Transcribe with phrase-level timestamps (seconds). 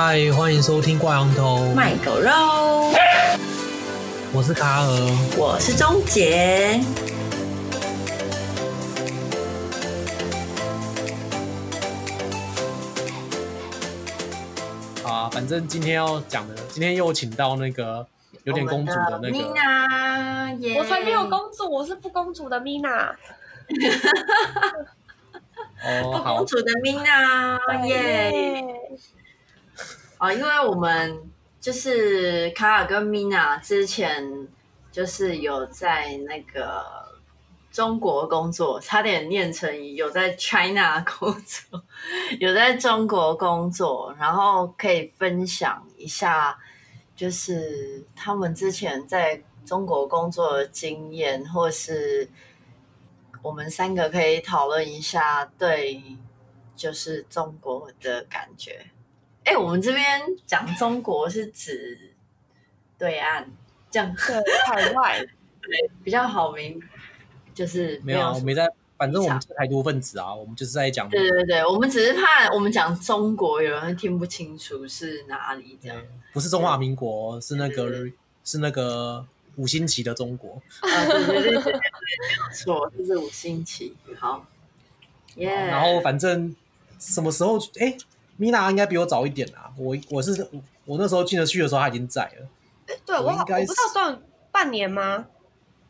[0.00, 2.30] 嗨，欢迎收听挂羊头卖狗肉。
[4.32, 4.88] 我是卡尔，
[5.36, 6.80] 我是钟杰。
[15.02, 18.06] 好啊，反正今天要讲的，今天又请到那个
[18.44, 19.38] 有点公主的那个。
[20.78, 23.16] 我才没有公主，我是不公主的米娜。
[25.84, 28.62] 哦，不公主的米娜，耶！
[30.18, 34.48] 啊，因为我们就是卡尔跟米娜之前
[34.90, 36.84] 就是有在那个
[37.70, 41.82] 中国工作，差点念成有在 China 工作，
[42.40, 46.58] 有在中国工作，然后可以分享一下，
[47.14, 52.28] 就是他们之前在中国工作的经验，或是
[53.42, 56.02] 我们三个可以讨论一下对，
[56.74, 58.90] 就是中国的感觉。
[59.48, 61.98] 哎，我们这边讲中国是指
[62.98, 63.46] 对岸，
[63.90, 65.18] 这样对海外，
[65.62, 66.78] 对比较好明，
[67.54, 71.08] 就是没有，没有，我没在，反正我们是台独分子啊，我们就是在讲。
[71.08, 75.96] 对对对，我们只是怕我们讲中国有人听不清楚是哪里，这样
[76.34, 78.06] 不是中华民国，是那个
[78.44, 79.24] 是那个
[79.56, 81.78] 五星旗的中国啊，对对对对对，没
[82.36, 84.44] 有错，就是五星旗，好，
[85.36, 86.54] 耶，然后反正
[86.98, 87.96] 什么时候哎？
[88.38, 90.48] 米娜应该比我早一点啊，我我是
[90.86, 92.48] 我，那时候进得去的时候，她已经在了。
[93.04, 95.26] 对，我应该我不知道算半年吗？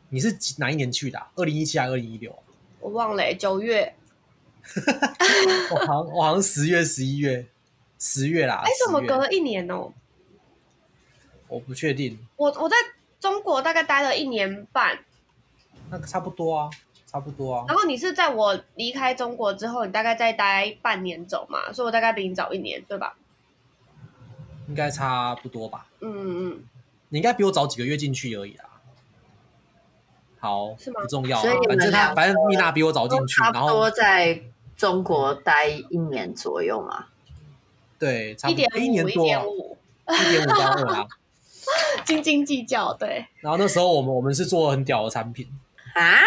[0.09, 1.27] 你是哪一年去的？
[1.35, 2.35] 二零一七还是二零一六？
[2.79, 3.95] 我忘了，九月。
[5.71, 7.45] 我好像我好像十月、十一月、
[7.97, 8.61] 十月啦。
[8.65, 9.93] 哎，怎么隔了一年哦？
[11.47, 12.19] 我不确定。
[12.35, 12.75] 我我在
[13.19, 14.99] 中国大概待了一年半。
[15.89, 16.69] 那差不多啊。
[17.09, 17.65] 差不多啊。
[17.67, 23.15] 然后你是在我离开中国之后，你大概再待半年走嘛，所以我大概比你早一年，对吧？
[24.67, 25.87] 应该差不多吧。
[26.01, 26.63] 嗯嗯嗯。
[27.09, 28.65] 你应该比我早几个月进去而已啦。
[30.39, 31.01] 好，是吗？
[31.01, 31.43] 不重要啊。
[31.67, 34.39] 反正他，反正蜜娜比我早进去，然后多在
[34.77, 37.07] 中国待一年左右嘛。
[37.97, 39.77] 对，差不多一年多，一点五，
[40.07, 41.07] 一点五到二啊。
[42.05, 43.25] 斤斤计较，对。
[43.41, 45.47] 然后那时候我们我们是做很屌的产品。
[45.99, 46.19] 啊，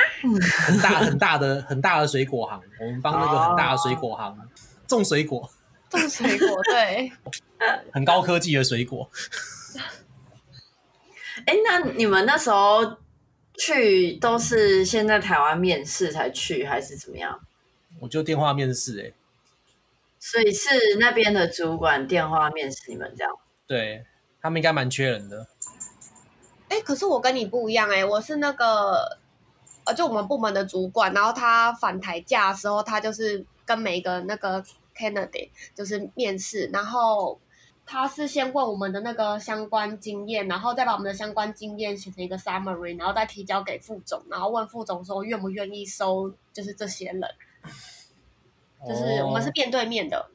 [0.67, 4.37] 很大很大的 很大的水果行，我们帮那个很大的水果行
[4.87, 5.51] 种水果，
[5.89, 7.11] 种水果，对，
[7.93, 9.09] 很高科技的水果。
[11.47, 12.99] 哎，那你们那时候
[13.55, 17.41] 去都是先在台湾面试才去，还是怎么样？
[18.01, 19.13] 我就电话面试，哎，
[20.19, 20.69] 所以是
[21.01, 23.33] 那边的主管电话面试你们这样？
[23.67, 24.05] 对，
[24.43, 25.47] 他们应该蛮缺人的。
[26.69, 29.22] 哎，可是我跟你不一样，哎，我是那个。
[29.85, 34.65] 呃，就我们部门的主管，然后他返台假的时候，他就是跟每一个那个
[34.97, 37.41] candidate 就是面试，然后
[37.85, 47.23] 他是先问我们的那个相关经验，然后再把我们的相关经验写成一个 summary，然后再提交给副总，然后问副总说愿不愿意收，就是这些人，
[48.87, 50.31] 就是我们是面对面的。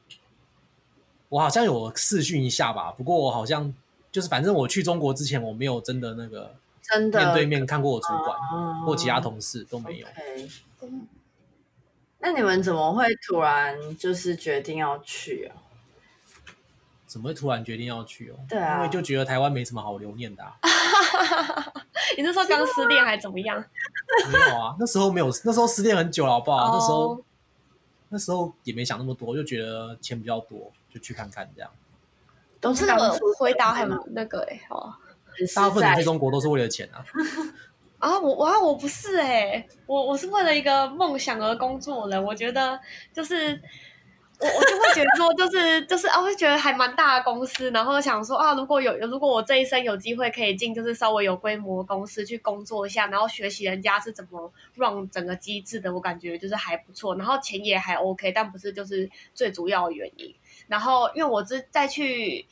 [1.30, 3.74] 我好像有试训一下吧，不过我好像
[4.12, 6.54] 就是反正我去中国之前，我没有真的那个。
[6.90, 10.06] 真的面对面看过我主管、哦、或其他同事都没有。
[10.06, 10.50] Okay.
[12.20, 15.56] 那你们怎么会突然就是决定要去啊？
[17.06, 18.36] 怎么会突然决定要去哦？
[18.48, 20.52] 对啊，因为就觉得台湾没什么好留念的、啊。
[22.16, 23.64] 你是说刚失恋还怎么样？
[24.32, 26.74] 没有啊，那时候没有，那时候失恋很久了，好不好？Oh.
[26.74, 27.24] 那时候
[28.08, 31.70] 那时候也没想那么多，就觉得钱比较多，就去看看这样。
[32.60, 32.98] 都是刚
[33.38, 34.98] 回答很那个哎、欸，好。
[35.54, 37.04] 大部分人在中国都是为了钱啊！
[37.98, 42.22] 啊，我哇我不是哎、欸，我我是为了一个梦想而工作的。
[42.22, 42.78] 我觉得
[43.12, 43.60] 就是
[44.38, 60.32] 我我就会觉得说，就是就是啊，我会觉得还蛮大的公司，然后想说啊，如果有如果我这一生有机会可以进，就是稍微有规模的公司去工作一下，然后学习人家是怎么 run 整个机制的，我感觉就是还不错，然后钱也还 OK，但不是就是最主要的原因。
[60.68, 62.46] 然后因为我之再去。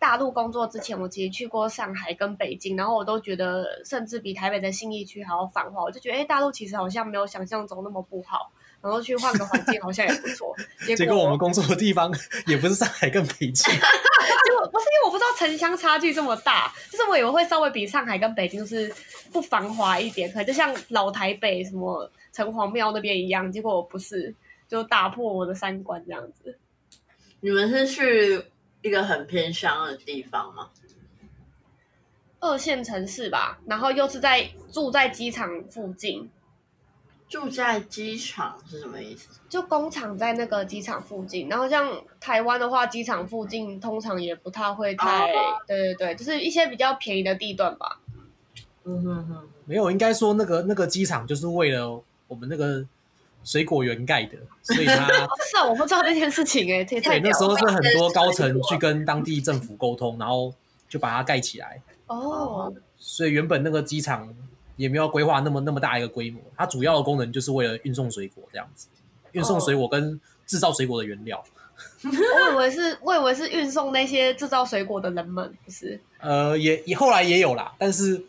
[0.00, 5.82] 大陆工作之前，我其实去过上海跟北京，然后我都觉得甚至比台北的信义区还要繁华。
[5.84, 8.50] 我就觉得，哎，大陆其实好像没有想象中那么不好，
[8.80, 10.56] 然后去换个环境好像也不错。
[10.86, 12.10] 结果，结果我们工作的地方
[12.46, 18.90] 也不是上海跟北京， 结果不是因为我不知道城乡差距这么大，就是我以为会稍微比上海跟北京是
[19.30, 23.52] 不繁华一点，可能就像老台北什么城隍庙那边一样。
[23.52, 24.34] 结果我不是，
[24.66, 26.58] 就打破我的三观这样子。
[27.40, 28.42] 你们是去？
[28.82, 30.70] 一个很偏乡的地方吗？
[32.40, 36.30] 二线城市吧，然后又是在住在机场附近。
[37.28, 39.28] 住在机场是什么意思？
[39.48, 48.00] 就工厂在那个机场附近，然后像台湾的话，机场附近通常也不太会太，哦、对对对，就是一些比较便宜的地段吧。
[48.82, 52.84] 嗯哼哼，没有，应该说那个那个机场就是为了我们那个
[53.42, 55.06] 水果园盖的，所以它
[55.50, 60.52] 是啊，我不知道这件事情哎，对，那时候是很多高层去跟当地政府沟通，然后
[60.88, 61.80] 就把它盖起来。
[62.06, 64.28] 哦，所以原本那个机场
[64.76, 68.88] 也没有规划那么那么大一个规模，它主要的功能就是为了运送水果这样子，
[69.32, 71.42] 运送水果跟制造水果的原料。
[72.04, 72.10] 哦、
[72.56, 76.00] 我以为是，我以为是运送那些制造水果的人们，不是？
[76.18, 78.22] 呃，也也后来也有啦，但是。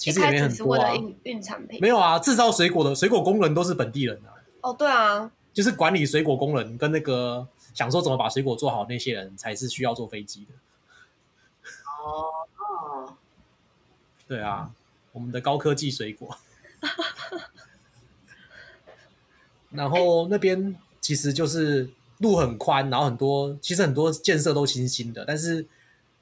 [0.00, 4.32] 其实也没很多啊，运运产品没有啊，制造水果的水果工人都是本地人啊。
[4.62, 10.54] 哦，对啊，就是管理水果工人跟那个想说怎么把水果做好那些人才是需要坐飞机的。
[12.02, 13.12] 哦，
[14.26, 14.70] 对啊，
[15.12, 16.34] 我们的高科技水果。
[19.68, 25.66] 然后那边其实就是路很宽，然后很多其实很多建设都新兴的，但是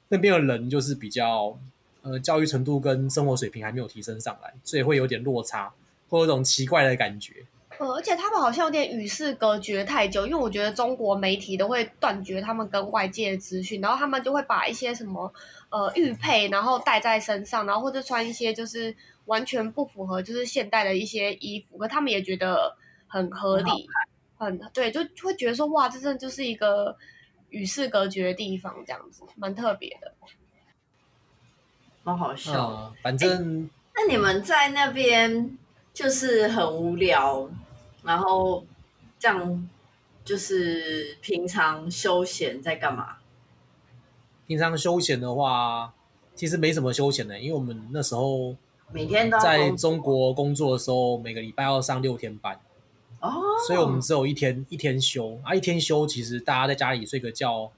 [0.09, 1.57] 那边的人就是比较。
[2.01, 5.73] 呃，教育程度跟生活水平还没有提升上来，所以会有点落差，
[6.07, 7.45] 会有一种奇怪的感觉。
[7.77, 15.33] 呃、嗯，而且他们好像有点与世隔绝太久，因为我觉得中国媒体都会断绝他们跟外界的资讯，然后他们就会把一些什么
[15.69, 18.93] 呃玉佩，然后戴在身上，然后或者穿一些就是
[19.25, 22.75] 完全不符合就是现代的一些衣服，可他们也觉得
[23.07, 23.87] 很合理，
[24.37, 26.97] 很，很对，就会觉得说哇，这真的就是一个
[27.49, 30.13] 与世隔绝的地方，这样子蛮特别的。
[32.03, 35.57] 好好笑，嗯，反正，欸，那你们在那边
[35.93, 37.49] 就是很无聊，
[38.03, 38.65] 然后
[39.19, 39.69] 这样
[40.23, 43.17] 就是平常休闲在干嘛？
[44.47, 45.93] 平常休闲的话，
[46.33, 48.55] 其实没什么休闲的，因为我们那时候
[48.91, 52.59] 每天都在中国工作的时候，每个礼拜要上六天班。
[53.21, 53.29] 哦，
[53.67, 55.37] 所以我们只有一天一天休。
[55.43, 57.69] 啊，一天休其实大家在家里睡个觉，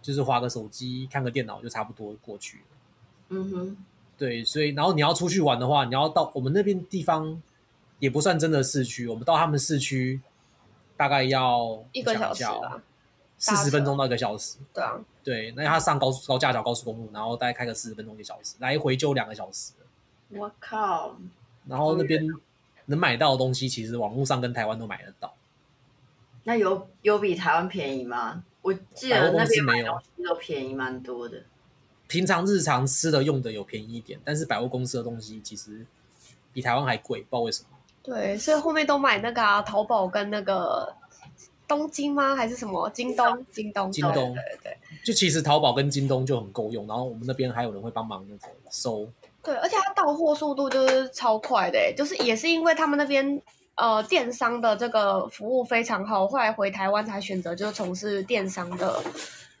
[0.00, 2.64] 就是划个手机、看个电脑就差不多过去了。
[3.34, 3.76] 嗯哼，
[4.18, 7.40] 对，所以然后你要出去玩的话，你要到我们那边地方
[7.98, 10.20] 也不算真的市区，我们到他们市区
[10.98, 12.82] 大概要一个小时吧，
[13.38, 14.58] 四十分钟到一个小时。
[14.74, 19.72] 对啊，对，那他上高速高架桥高速公路，然后大概开个四十分钟一个小时，来回就两个小时。
[20.28, 21.16] 我靠！
[21.66, 22.22] 然后那边
[22.84, 25.34] 能买到的东西，其实网络上跟台湾都买得到。
[26.44, 28.44] 那有有比台湾便宜吗？
[28.62, 31.42] 我记得那边买东西都便宜蛮多的。
[32.12, 35.86] 平常日常吃的用的有便宜一点，但是百货公司的东西其实
[36.52, 37.68] 比台湾还贵，不知道为什么。
[38.02, 40.94] 对，所以后面都买那个啊，淘宝跟那个
[41.66, 42.36] 东京吗？
[42.36, 43.24] 还是什么京东？
[43.50, 44.76] 京东，京东，对，对对。
[45.02, 49.08] 就其实淘宝跟京东就很够用，然后我们那边还有人会帮忙那种收。
[49.42, 53.40] 对，而且它到货速度就是超快的，就是也是因为他们那边
[53.76, 59.02] 呃电商的这个服务非常好，后来回台湾才选择就是从事电商的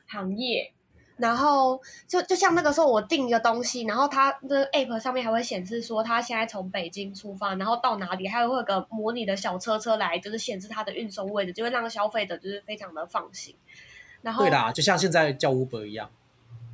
[0.06, 0.70] 行业。
[1.16, 13.54] 然后就就像那个时候我订一个东西，然后它的 app 上面还会显示说它现在从北京出发，然后到哪里，还会有个模拟的小车车来，就是显示它的运送位置，就会让消费者就是非常的放心。
[14.22, 16.10] 然后对啦，就像现在叫 Uber 一样。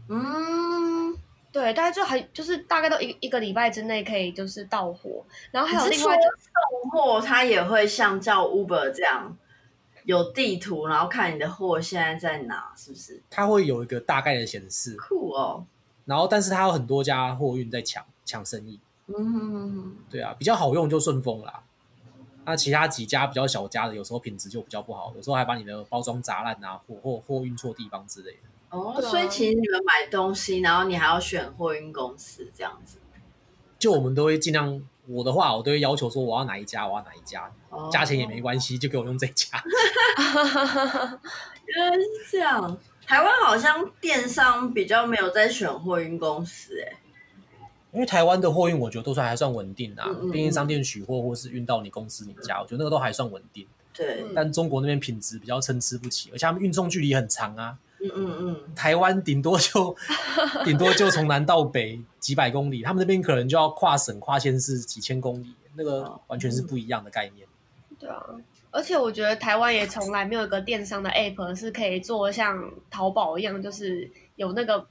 [0.09, 1.15] 嗯，
[1.53, 9.37] 对，大概就还就是大概都一一个礼拜之内可以就是到货，然后还有另外就送货，它也会像叫 Uber 这样。
[10.09, 13.23] 有地图，然后看你的货现在在哪，是不是？
[13.29, 14.97] 它会有一个大概的显示。
[14.97, 15.67] 酷哦。
[16.07, 18.81] 然后，但是它有很多家货运在抢抢生意。
[19.09, 19.97] 嗯哼哼哼。
[20.09, 21.63] 对啊，比较好用就顺丰啦。
[22.47, 28.39] 那其他几家比较小家的，有时候品质就比较不好，有时候还把你的包装砸烂啊，货货货运错地方之类的。
[28.71, 32.97] 哦，所以其实你们买东西，然后你还要选货运公司这样子。
[33.79, 34.83] 就我们都会尽量。
[35.09, 37.51] 我的话，我都会要求说我要哪一家，我要哪一家，
[37.91, 39.49] 加钱也没关系，就给我用这家。
[41.67, 46.99] 原来是这样，台湾好像电商比较没有在选货运公司，哎，
[47.93, 53.67] 因为台湾的货运我觉得都算还算稳定的，啊，便利商店取货或是运到你公司你家，我觉得那个都还算稳定。
[53.95, 57.79] 对，但中国那边品质比较参差不齐，而且他们运送距离很长啊。
[58.01, 59.97] 嗯嗯嗯，台湾顶多就
[60.65, 67.47] 顶多就从南到北几百公里，他们那边可能就要跨省跨县市几千公里，那个完全是不一样的概念。
[67.99, 68.23] 对啊，
[68.71, 74.87] 而且我觉得台湾也从来没有一个电商的 app 是可以做像淘宝一样，就是有那个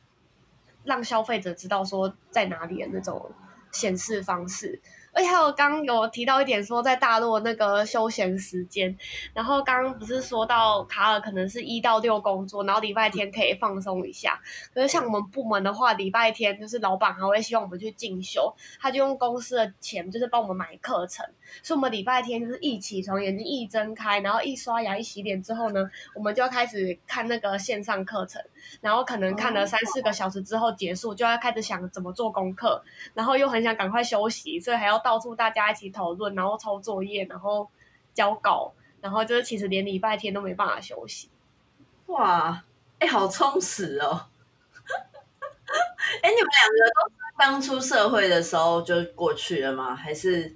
[0.83, 3.31] 让消费者知道说在哪里的那种
[3.71, 4.81] 显示方式。
[5.17, 8.95] 而且还有刚有提到一点说，在大陆那个休闲时间，
[9.33, 14.39] 然后刚刚不是说到卡尔可能是一到六工作，然后礼拜天可以放松一下。
[14.75, 21.25] 可是像我们部门的话，礼拜天就是老板还会希望我们去进修，他就用公司的钱就是帮我们买课程，
[21.63, 28.43] 所以我们礼拜天就是一起床，眼睛一睁开，然后一刷牙一洗脸之后呢，我们就要开始看那个线上课程，
[28.81, 34.97] 然后可能看了三四个小时之后结束，就要开始想怎么做功课，然后又很想赶快休息，所以还要。
[35.07, 37.69] 到处大家一起讨论，然后抄作业，然后
[38.13, 41.29] 交稿，然后就是其实连礼拜天都没办法休息。
[42.07, 42.65] 哇，
[42.99, 44.25] 哎，好充实哦！
[46.21, 49.95] 哎，你们两个都是刚出社会的时候就过去了吗？
[49.95, 50.53] 还是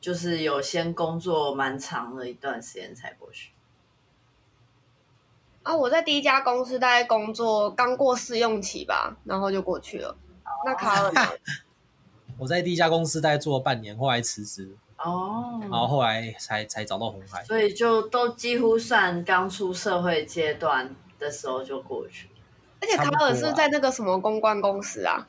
[0.00, 3.52] 就是有先工作蛮长的一段时间才过去？
[5.62, 10.16] 啊，我在第一家公司大概工作刚过试用期吧，然后就过去了。
[10.44, 11.20] 哦、 那卡尔呢？
[12.38, 22.30] 我在第一家公司大概做了半年，后来辞职哦，然后后来才才找到红海，所以就都几乎算刚出社会阶段的时候就过去。
[22.80, 25.26] 而且卡尔是在那个什么公关公司啊？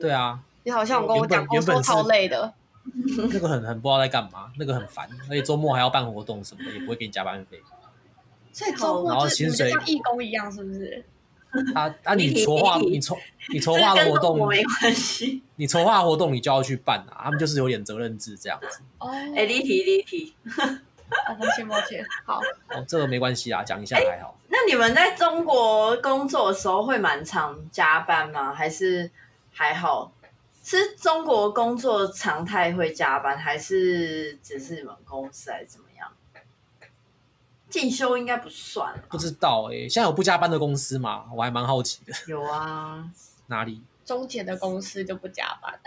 [0.00, 2.54] 对啊，你好像有跟我讲过说超累的，
[3.32, 7.60] 那个很很不知道在干嘛，那个很烦，而且周末还要办活动什么的，也不会给你加班费。
[8.52, 11.04] 所以周末就薪水像义工一样，是不是？
[11.72, 12.14] 啊啊！
[12.16, 13.16] 你筹划，你筹
[13.52, 17.22] 你筹划的活动没关系，你筹划活动你就要去办啊。
[17.24, 18.80] 他们就是有点责任制这样子。
[18.98, 22.04] 哦，哎，立体立体，抱歉抱歉。
[22.24, 24.36] 好，哦，这个没关系啊，讲一下还好。
[24.48, 28.52] 那你们在中国工作的时候会蛮常加班吗？
[28.52, 29.08] 还是
[29.52, 30.12] 还好？
[30.64, 36.10] 是中国工作常态会加班，还是只是你们公司还是怎么样？
[37.68, 39.88] 进修应该不算，不知道哎、欸。
[39.88, 41.26] 现在有不加班的公司吗？
[41.36, 42.14] 我还蛮好奇的。
[42.26, 43.04] 有啊，
[43.48, 43.82] 哪里？
[44.06, 45.78] 中介的公司就不加班，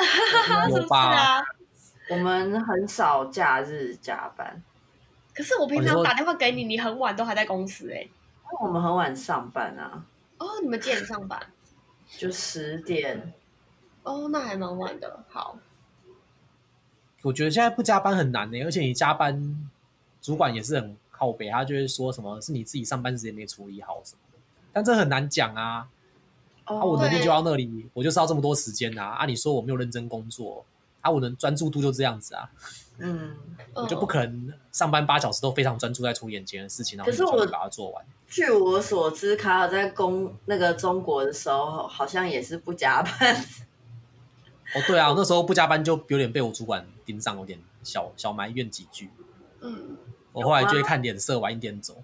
[0.70, 1.42] 有吧？
[2.10, 4.62] 我们很少假日加班。
[5.34, 8.12] 可是我平常打电话给你，你很晚都还在公司哎、欸。
[8.62, 10.04] 我们很晚上班啊。
[10.38, 11.40] 哦，你们几点上班？
[12.18, 13.34] 就十点。
[14.08, 15.24] 哦，那还蛮晚的。
[15.30, 15.58] 好。
[17.22, 19.70] 我觉得现在不加班很难呢、欸，而且你加班，
[20.22, 20.98] 主管也是很。
[21.20, 24.38] 靠北，他就会说什么是你自己上班时间没处理好什么的，
[24.72, 25.90] 但这很难讲啊。
[26.66, 29.04] Oh, 啊，我能力就到那里，我就是要这么多时间啊。
[29.14, 30.64] 啊，你说我没有认真工作，
[31.02, 32.48] 啊，我能专注度就这样子啊。
[33.00, 33.36] 嗯，
[33.74, 38.06] 我就不可能上班八小时都非常专注在处理眼前的事情，然后就把它做完。
[38.28, 43.44] 据我所知，卡尔在工那个中国的时候，好像也是不加班。
[44.76, 49.10] 哦，对啊，那时候不加班就有点被我主管盯上，有点小小埋怨几句。
[49.62, 49.98] 嗯。
[50.34, 52.04] 我后来就会看脸色，晚一点走。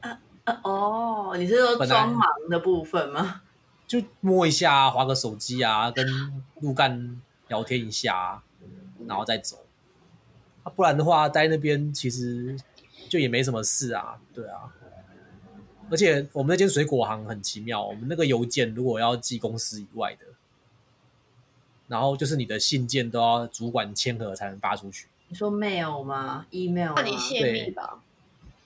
[0.00, 3.42] 啊啊哦，你是说装忙的部分吗？
[3.86, 6.04] 就摸一下，划个手机啊，跟
[6.60, 8.42] 路干聊天一下，
[9.06, 9.64] 然后再走。
[10.64, 12.58] 啊，不然的话，待那边其实
[13.08, 14.18] 就也没什么事啊。
[14.34, 14.74] 对啊，
[15.88, 20.26] 而且我们那间水果行很奇妙，我们那个邮件如果要寄公司以外的，
[21.92, 25.06] 然后就是你的信件都要主管签合才能发出去。
[25.28, 26.94] 你说 mail 吗？email？
[26.96, 28.00] 那你泄密吧。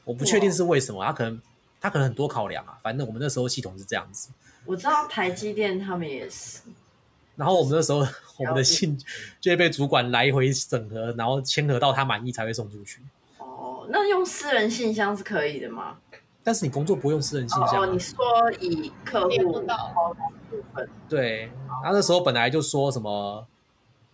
[0.04, 1.42] 我不确定是为什么，他可能
[1.80, 2.78] 他可能很多考量啊。
[2.85, 4.30] 反正我们那时候系统是这样子。
[4.64, 6.61] 我知道台积电他们也是。
[7.35, 7.99] 然后我们那时候
[8.38, 8.97] 我们的信
[9.40, 13.00] 就会被主管来回审核，然后签合到他满意才会送出去。
[13.38, 15.99] 哦，那用私人信箱是可以的吗？
[16.47, 17.83] 但是你工作不用私人信箱。
[17.83, 18.17] 哦，你说
[18.61, 19.76] 以客户的
[20.49, 20.88] 部分。
[21.09, 21.50] 对，
[21.83, 23.45] 然后那时候本来就说什么。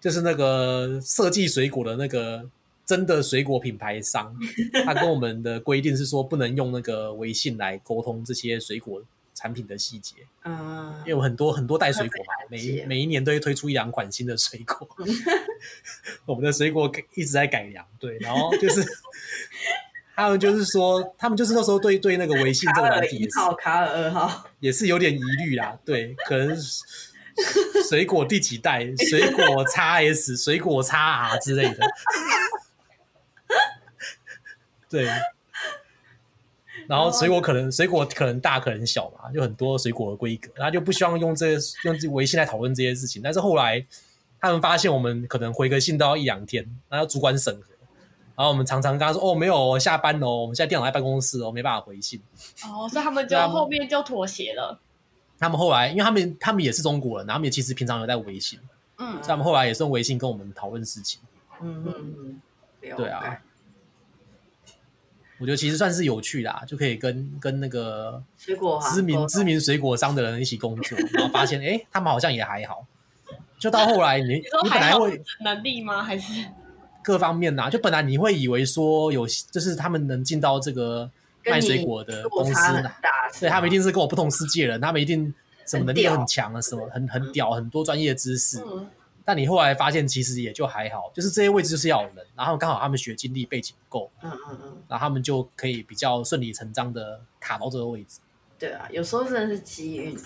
[0.00, 2.44] 就是那个设计水果的那个
[2.84, 4.34] 真的水果品牌商，
[4.84, 9.00] 他跟我们的规定是说不能用那个微信来沟通这些水果
[9.32, 10.16] 产品的细节。
[10.42, 14.88] 嗯，因为有很多很多代水果嘛，每每一年都会推出一两款新的水果，
[16.26, 17.86] 我们的水果一直在改良。
[18.00, 18.84] 对，然后就是
[20.22, 25.78] 他们就是说，他们就是那时候对对那个微信这个难题也是卡尔一号、卡尔二号也是有点疑虑啦。
[25.84, 26.56] 对，可能。
[27.88, 28.84] 水果第几代？
[29.08, 31.78] 水果 XS、 水果 XR 之类的。
[34.90, 35.08] 对。
[36.86, 41.52] 然后水果可能水果可能大可能小嘛，就很多水果的规格，他就不希望用这
[41.84, 43.22] 用微信来讨论这些事情。
[43.22, 43.82] 但是后来
[44.38, 47.71] 他们发现我们可能回个信都要一两天，然后主管审核，
[48.34, 52.20] 然后我们常常跟他说：“哦，没有，我下班了，我们现在电脑在办公室哦，没办法回信。
[52.66, 54.80] ”哦，所以他们就后面就妥协了。
[55.38, 58.60] 他们后来，因为他们他们也是中国人，然后他们也其实平常有在微信，
[58.98, 61.20] 嗯，所以他们后来也是用微信跟我们讨论事情，
[61.60, 62.40] 嗯嗯嗯，
[62.96, 63.42] 对啊，
[65.40, 72.86] 我觉得其实算是有趣啦，就可以跟跟那个水果知名知名水果商的人一起工作，然后发现哎，他们好像也还好，
[73.58, 76.04] 就到后来你你本来会能力吗？
[76.04, 76.46] 还是
[77.02, 81.10] 各方面呐、啊，就本来你会以为说有，就是他们能进到这个
[81.44, 82.90] 卖水果的公司呢，
[83.40, 85.34] 对，他们一定是跟我不同世界人，他们一定
[85.66, 88.58] 什么能力很强啊，什么很很屌，很多专业知识。
[88.60, 88.86] 嗯、
[89.24, 98.20] 但你后来发现，其实也就还好，就是这些位置就是要有人，然后刚好他们学经历背景够，嗯嗯嗯，然后他们就可以比较顺理成章的卡到这个位置。
[98.58, 100.16] 对啊，有时候真的是机遇。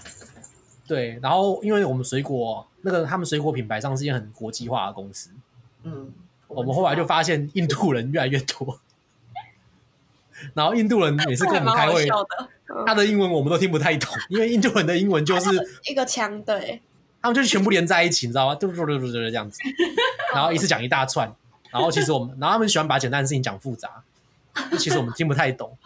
[0.86, 5.30] 对，然后因为我们水果那个他们水果品牌上是一件很国际化的公司，
[5.84, 6.12] 嗯。
[6.48, 8.78] 我们后来就发现印度人越来越多，
[10.54, 12.06] 然后印度人每次跟我们开会，
[12.86, 15.48] 他的英文我们都听不太懂，因为印度人的英文就是
[15.88, 16.80] 一个腔，对，
[17.20, 18.54] 他们就是全部连在一起，你知道吗？
[18.54, 19.60] 嘟嘟嘟嘟嘟这样子，
[20.34, 21.34] 然后一次讲一大串，
[21.70, 24.02] 然后其实我们，然后他们喜欢把简单的事情讲复杂，
[24.78, 25.76] 其实我们听不太懂，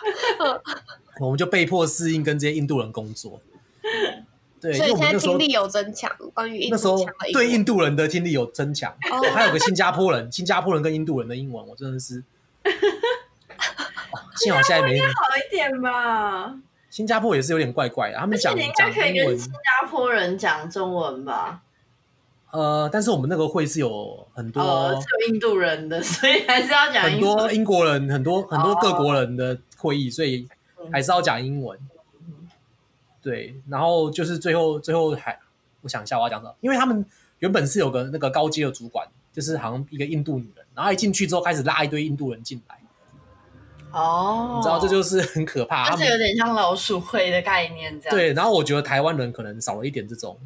[1.20, 3.40] 我们就被迫适应跟这些印度人工作。
[4.60, 6.10] 对，所以现在听力有增强。
[6.34, 8.94] 关于那时候对印度人的听力有增强，
[9.34, 12.22] 还有个新加坡人，新加坡人跟印度人的英文，我真的是，
[14.36, 16.54] 幸好现在没好一点吧。
[16.90, 21.62] 新加坡也是有点怪怪的，他们讲你应该可以跟新加坡人讲中文吧？
[22.50, 30.48] 呃，但是我们那个会是有很多有印度人的， 所以还是要讲很多英国人，很多很多各国人的会议，所以
[30.92, 31.78] 还是要讲英文。
[33.22, 35.38] 对，然后就是最后最后还，
[35.82, 37.04] 我想一下我要讲什么，因为他们
[37.38, 42.80] 原本是有个那个高阶的主管，就是好像一个印度女人，然后一进去之后开始拉一堆印度人进来。
[43.92, 48.16] 哦，你知道这就是很可怕，就是有点像老鼠会的概念这样。
[48.16, 50.38] 对，然后我觉得台湾人可能少了一点这种，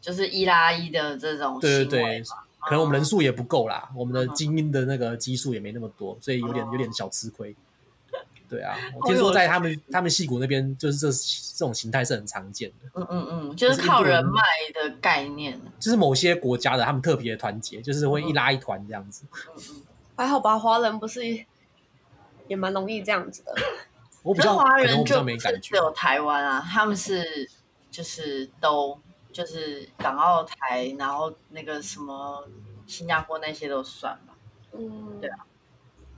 [0.00, 1.60] 就是一拉一的这种。
[1.60, 2.22] 对对对，
[2.66, 7.54] 可能我们人数也不够啦，我们的精英的那个基数也没那么多，所以有点有点小吃亏。
[8.52, 12.90] 对啊，我听说在他们他们戏骨那边，就是这这种形态是很常见的。
[12.96, 14.42] 嗯嗯嗯，就是靠人脉
[14.74, 15.58] 的概念。
[15.80, 19.24] 就是某些国家的他们特别的团结，就是会一拉一团这样子。
[19.32, 19.82] 嗯嗯，
[20.18, 21.22] 还好吧，华人不是
[22.46, 23.54] 也蛮容易这样子的。
[24.22, 27.48] 我比较华人就没感觉，只有台湾啊，他们是
[27.90, 29.00] 就是都
[29.32, 32.46] 就是港澳台，然后那个什么
[32.86, 34.34] 新加坡那些都算吧。
[34.74, 35.38] 嗯，对啊。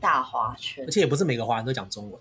[0.04, 2.20] 大华圈，而且也不是每个华人都讲中文。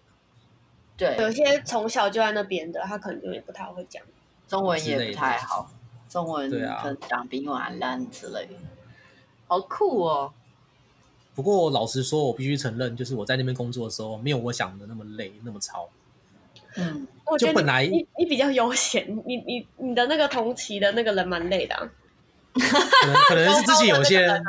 [0.96, 4.02] 对，有些从小就在那边的，他可能就也不太会讲
[4.48, 5.70] 中文，也不太好。
[6.08, 8.54] 中文可能讲比英文还烂之类的。
[9.48, 10.34] 好酷哦！
[11.36, 15.90] 不过老实说，我必须承认，就是我在那边工作的时候，没有我想的那么累，那么超。
[16.78, 17.06] 嗯，
[17.38, 21.76] 就本来你你比较悠闲，你你你的那个同期的那个人蛮累的。
[22.54, 24.42] 可能可能是自己有些人。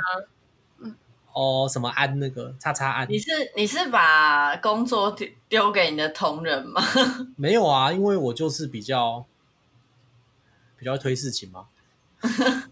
[1.34, 3.10] 哦，什么安那个叉叉安？
[3.10, 6.80] 你是你是把工作丢丢给你的同仁吗？
[7.36, 9.26] 没有啊，因为我就是比较
[10.78, 11.66] 比较推事情嘛。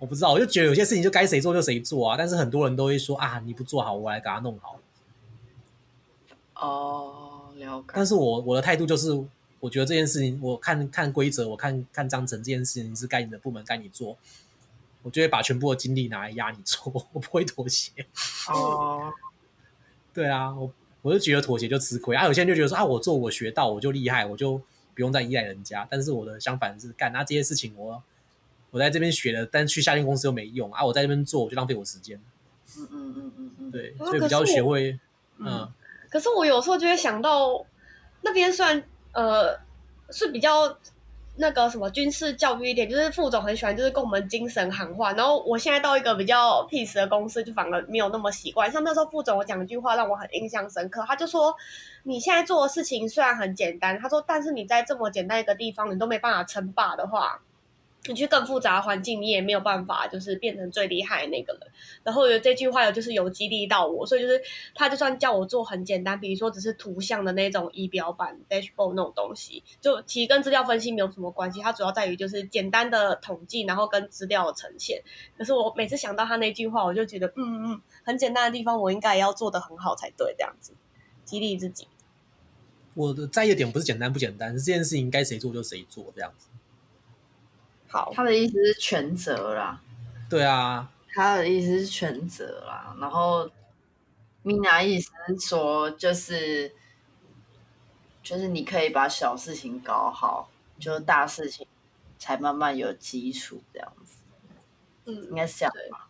[0.00, 2.16] 我不知道，我就觉得有些事情就该谁做就谁做啊。
[2.18, 4.80] 但是很多人都会说啊，你不做好，我来给他弄好。
[6.56, 7.86] 哦，了解。
[7.94, 9.12] 但是我我的态度就是，
[9.60, 14.18] 我觉得这件事情，我看看规则，我看看章程，这件事情是该你的部门该你做。
[15.02, 17.90] 我就会把全部的精力拿来压你做，我不会妥协。
[18.48, 19.12] 哦，
[20.14, 22.24] 对啊，我我就觉得妥协就吃亏啊。
[22.26, 24.58] 有些人就觉得说啊，我做我学到我就厉害，我就
[24.94, 25.86] 不用再依赖人家。
[25.90, 28.02] 但是我的相反是，干那、啊、这些事情我
[28.70, 30.84] 我在这边学了，但去下间公司又没用啊。
[30.84, 32.20] 我在这边做我就浪费我时间。
[32.78, 34.98] 嗯嗯嗯嗯嗯，对，所以比较学会
[35.38, 35.46] 嗯。
[35.46, 35.72] 嗯，
[36.08, 37.66] 可是我有时候就会想到
[38.20, 39.58] 那边算呃
[40.10, 40.78] 是比较。
[41.34, 45.12] 那个什么军事教育一点，就是副总很喜欢，就是跟我们精神喊话。
[45.12, 48.70] 然后我现在到一个比较 peace 的公司，就反而没有那么习惯。
[48.70, 51.54] 像那时候副总我讲一句话让我很印象深刻，他就说
[52.04, 57.40] ：“你现在做的事情虽然很简单，他说，但是你在这么简单一个地方，你都没办法称霸的话。”
[58.06, 61.62] 你去更复杂的环境，你也没有办法，就是变成最厉害的那个人。
[62.02, 64.42] 然后有这句话有就是有激励到我，所以就是
[64.74, 71.60] 他就算叫我做很简单，比如说只是图像的那种仪表板 dashboard 那种东西，就其实跟资料分析没有什么关系。
[71.60, 75.00] 它主要在于就是简单的统计，然后跟资料的呈现。
[75.38, 80.72] 可是我每次想到他那句话，我就觉得嗯嗯嗯，很简单的地方，我应该要做得很好才对，这样子
[81.24, 81.86] 激励自己。
[82.94, 86.48] 我的在意点不是简单不简单，是这件事情该谁做就谁做这样子。
[87.92, 89.78] 好，他的意思是全责啦。
[90.30, 92.96] 对啊，他的意思是全责啦。
[92.98, 93.50] 然后
[94.42, 96.74] ，Mina 意思是说，就是
[98.22, 101.66] 就是你可以把小事情搞好，就大事情
[102.18, 104.16] 才慢慢有基础这样子。
[105.04, 106.08] 嗯，应该是这样的吧。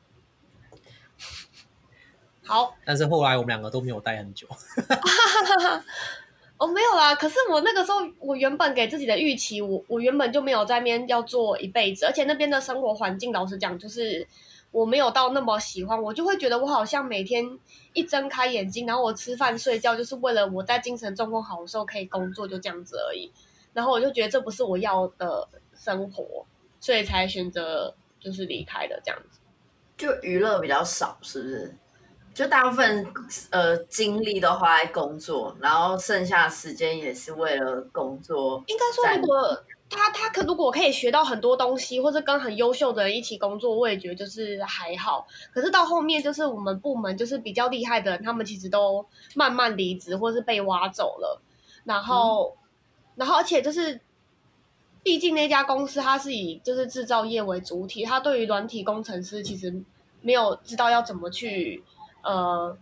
[2.45, 4.47] 好，但是后来我们两个都没有待很久。
[6.63, 14.25] 我、哦、没有啦，可是我那个时候，我原本给自己的预期，我我原本就没有在那边要做一辈子，而且那边的生活环境，老实讲，就是
[14.71, 17.59] 我没有到那么喜欢，我就会觉得我好像每天
[17.95, 23.33] 一睁开眼睛，然后我吃饭睡觉，就是为了我在精神状况好的时候可以工作，就这样子而已。
[23.73, 26.47] 然后我就觉得这不是我要的生活，
[26.79, 29.41] 所以才选择就是离开的这样子。
[29.97, 31.77] 就娱乐比较少，是不是？
[32.35, 33.07] 就大部分
[33.51, 38.63] 呃精力都花在工作，然后剩下的时间也是为了工作。
[38.67, 45.27] 应该说，如果他他可如果可以学到很多东西，或者跟很优秀的人一起工作，我也觉得就是还好。
[45.53, 51.43] 可是到后面，就是我们部门就是比较厉害的人，他们其实都慢慢离职，或是被挖走了。
[51.85, 52.57] 然后，嗯、
[53.17, 54.01] 然后而且就是，
[55.03, 59.83] 毕竟那家公司它是以就是制造业为主体，它对于软体工程师其实
[60.23, 61.83] 没有知道要怎么去
[62.23, 62.77] 呃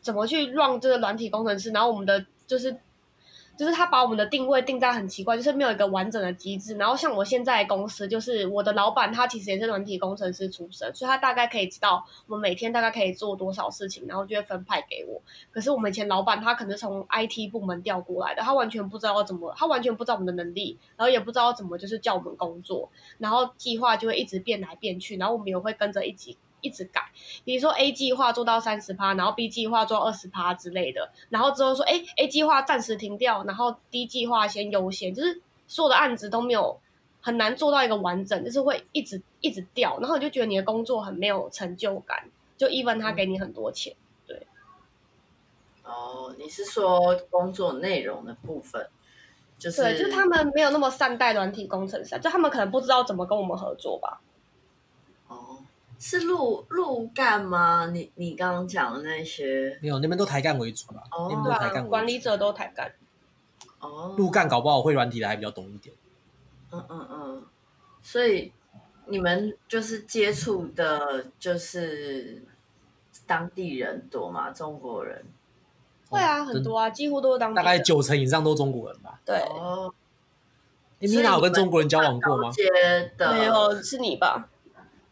[0.00, 2.76] 怎么去让这个软体工程师，然后我们的就是。
[3.58, 6.76] 就是他把我们的定位定在很奇怪，就是没有一个完整的机制。
[6.76, 15.22] 然后像我现在公司，就是我的老板他其实也是软体工程师出身，所以他大概可以知道我们每天大概可以做多少事情，然后就会分派给我。
[15.50, 26.36] 可是我们以前老板他可能从 IT 部门调过来的，他完全不知道怎么，他完全不知道我们的能力，然后也不知道怎么就是叫我们工作，然后计划就会一直变来变去，然后我们也会跟着一起。
[26.60, 27.02] 一直改，
[27.44, 36.78] 比如说 A 计划做到三十趴，然后 B 计划做二十趴之类的，然后之后说，哎，A 计划暂时停掉，然后 D 计划先优先，就是所有的案子都没有
[37.20, 43.94] 很难做到一个完整，就是会一直一直掉，然后你就觉得你的工作很没有成就感，就 even 他给你很多钱，
[44.26, 44.46] 对。
[45.84, 48.88] 哦，你是说工作内容的部分？
[49.58, 54.20] 就是对，就是他们没有那么善待软体工程师，就他们可能不知道怎么跟我们合作吧。
[55.98, 57.86] 是路路干吗？
[57.92, 61.02] 你你刚刚讲的那些没有，那边都抬干为主吧？
[61.10, 62.92] 哦，那边都抬干为主，管理者都抬干。
[63.80, 65.94] 哦，路干搞不好会软体的还比较懂一点。
[66.72, 67.42] 嗯嗯嗯，
[68.02, 68.52] 所以
[69.06, 72.42] 你们就是接触的，就是
[73.26, 74.50] 当地人多吗？
[74.50, 75.24] 中国人？
[76.08, 77.64] 会啊，很多啊，几乎都是当地人。
[77.64, 79.20] 大概九成以上都是中国人吧？
[79.24, 79.36] 对。
[79.50, 79.92] 哦，
[80.98, 82.50] 你们有跟中国人交往过吗？
[83.18, 84.48] 没有，是你吧？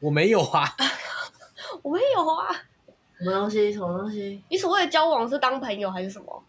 [0.04, 0.68] 我没有啊，
[1.80, 2.54] 我没有啊，
[3.18, 3.72] 什么东西？
[3.72, 4.44] 什么东西？
[4.50, 6.44] 你所谓的交往是当朋友还是什么？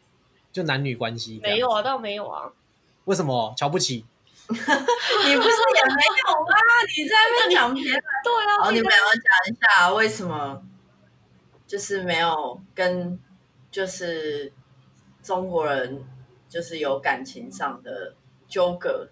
[0.51, 1.39] 就男女关系？
[1.41, 2.51] 没有啊，倒没有啊。
[3.05, 4.05] 为什么瞧不起？
[4.49, 6.53] 你不是也没有吗？
[6.97, 8.01] 你在那边讲别人？
[8.25, 8.67] 对啊。
[8.67, 10.61] 哦，你们要讲一下为什么？
[11.65, 13.17] 就是没有跟，
[13.71, 14.51] 就是
[15.23, 16.03] 中国人，
[16.49, 18.13] 就是有感情上的
[18.49, 19.07] 纠葛。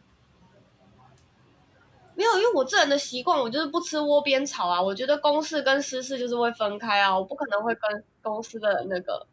[2.15, 4.81] 没有，因为我这人的习惯，我就是不吃窝边草啊。
[4.81, 9.25] 我觉得公事跟私事就是会分开啊，我不可能会跟公司的那个，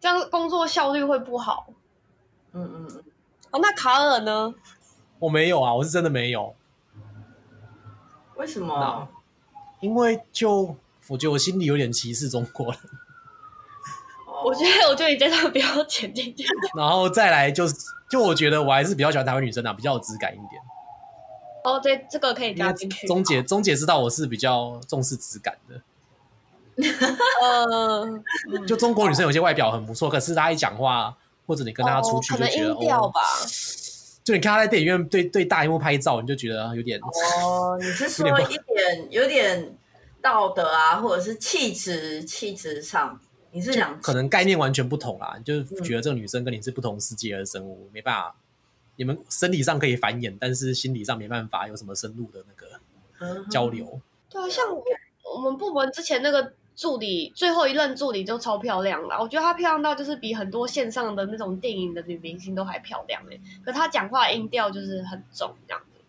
[0.00, 1.66] 这样工作效率会不好。
[2.52, 3.04] 嗯嗯嗯。
[3.50, 4.54] 哦，那卡尔呢？
[5.18, 6.54] 我没有啊，我是真的没有。
[8.36, 9.08] 为什么？
[9.80, 10.76] 因为就
[11.08, 12.80] 我觉得我心里有点歧视中国人。
[14.44, 16.44] 我觉得，我觉得你这段不要剪进去。
[16.76, 17.74] 然后再来就是，
[18.10, 20.62] 就我觉得我还是比较喜欢台湾女生啊，比较有质感一点。
[21.64, 23.06] 哦，这这个可以加进去。
[23.06, 25.80] 钟姐，钟姐知道我是比较重视质感的。
[27.42, 28.24] 嗯，
[28.66, 33.12] 就中国女生有些外表很不错，可是她一讲话或者你跟她出去就觉得哦，
[34.24, 39.76] 就你看她在电影院对对大荧幕拍照，你就觉得有点哦，你是 说一点有点
[40.20, 43.20] 道德啊，或者是气质气质上？
[43.52, 48.34] 你是讲可能概念完全不同啦，你就觉得这个女生跟你是不同世界的生物，嗯、没办法，
[48.96, 52.80] 你们生理上可以繁衍，但是心理上没办法有什么深入的那个
[53.50, 53.86] 交流。
[53.92, 54.82] 嗯、对啊，像我
[55.34, 66.00] 我们部门之前那个助理，最后一任助理就超漂亮了，我觉得她漂亮到就是比很多线上的那种电影的女明星都还漂亮哎，可她讲话音调就是很重这样子。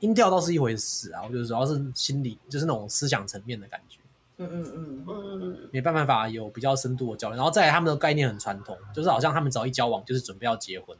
[0.00, 4.00] 音调倒是一回事啊，我觉得主要是心理，就是那种思想层面的感觉。
[4.50, 10.96] 嗯嗯嗯嗯，没办法有比较深度的交流，然后再来他们的概念很传统，就是好像他们只要一交往就是准备要结婚。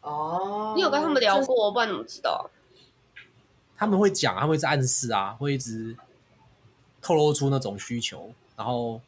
[0.00, 1.66] 哦，你有跟他们聊过？
[1.66, 2.50] 我不然怎么知道？
[3.76, 5.96] 他们会讲，他们会一直暗示啊，会一直
[7.02, 9.00] 透露出那种需求，然后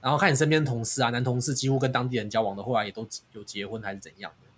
[0.00, 4.48] 然后看你身边同事啊，男同事几乎跟当地人交往的，后来也都有结婚还是怎样的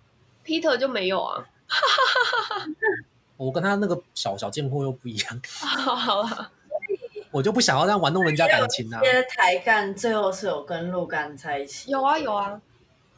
[0.43, 1.47] ？Peter 就没有啊，
[3.37, 5.41] 我跟他那个小小贱货又不一样。
[5.47, 6.51] 好了。
[7.33, 9.01] 我就不想要这样玩弄人家感情啊！
[9.03, 12.61] 因为台干最后是有跟陆干在一起，有啊有啊，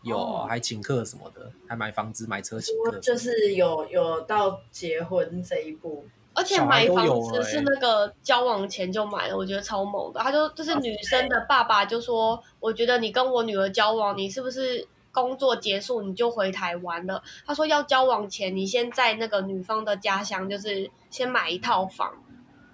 [0.04, 10.22] 有还请客什么的，还买房子买车请客，就是有有到结婚这一步，而且买房子是那个交往前就买了，我觉得超猛的。
[10.22, 17.22] 他就就是女生的爸爸就说，我觉得你跟我女儿交往，你是不是工作结束你就回台湾了？
[17.46, 22.14] 他说要交往前，你先在那个女方的家乡，就是先买一套房。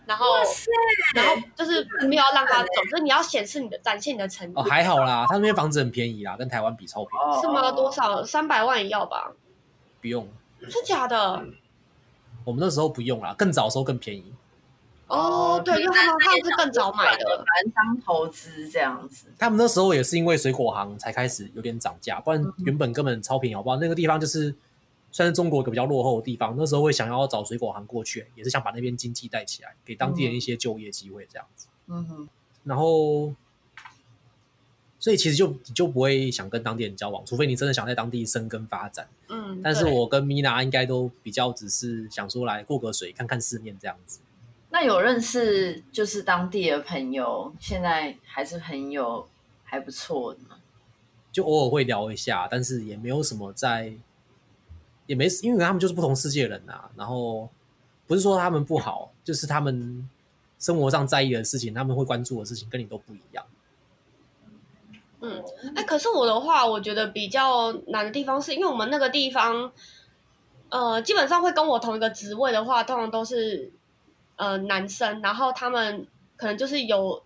[0.06, 0.26] 然后
[1.16, 4.54] 然后就是没有要让他走，就是你要显示你的展现你的诚意。
[4.56, 7.42] 哦，还好啦，他那边房子很便宜啦，跟台湾比超便宜。
[7.42, 7.72] 是吗？
[7.72, 8.24] 多少？
[8.26, 9.32] 三百万也要吧？
[10.02, 10.28] 不用。
[10.62, 11.46] 是假的？
[12.44, 14.34] 我们那时候不用啦，更早的时候更便宜。
[15.08, 19.28] 哦，对，因为他们他们是更早买的，反正当投资这样子。
[19.38, 23.78] 他们那时候也是因为水果行才开始有点涨价，不然原本根本超便宜，好不好？
[23.78, 24.56] 那个地方就是。
[25.12, 31.68] 算是中国一个比较落后的地方，那时候会想要找水果行过去，也是想把那边经济带起来，给当地人一些就业机会这样子。
[31.88, 32.30] 嗯哼。
[32.64, 33.34] 然后，
[35.00, 39.10] 所以其实就你就不会想跟当地人交往，除非你真的想在当地生根发展。
[39.28, 39.62] 嗯。
[39.62, 44.22] 但是我跟米娜应该都比较只是想说来过个水，看看世面这样子。
[44.70, 49.28] 那有认识就是当地的朋友，现在还是朋友
[49.64, 50.58] 还不错的吗？
[51.34, 53.96] 就偶尔会聊一下，但是也没有什么在。
[55.12, 56.90] 也没，因为他们就是不同世界的人啊。
[56.96, 57.50] 然后
[58.08, 60.10] 不是说他们不好，就是他们
[60.58, 63.44] 生活上在意的事情，他们会关注的事情跟你都不一样。
[65.20, 65.44] 嗯，
[65.76, 69.74] 哎，可是我的话，我觉得比较难的地方是因为我们那个地方，
[70.70, 73.72] 呃，基本上会跟我同一个职位的话，通常都是
[74.38, 77.22] 呃男生，然后他们可能就是有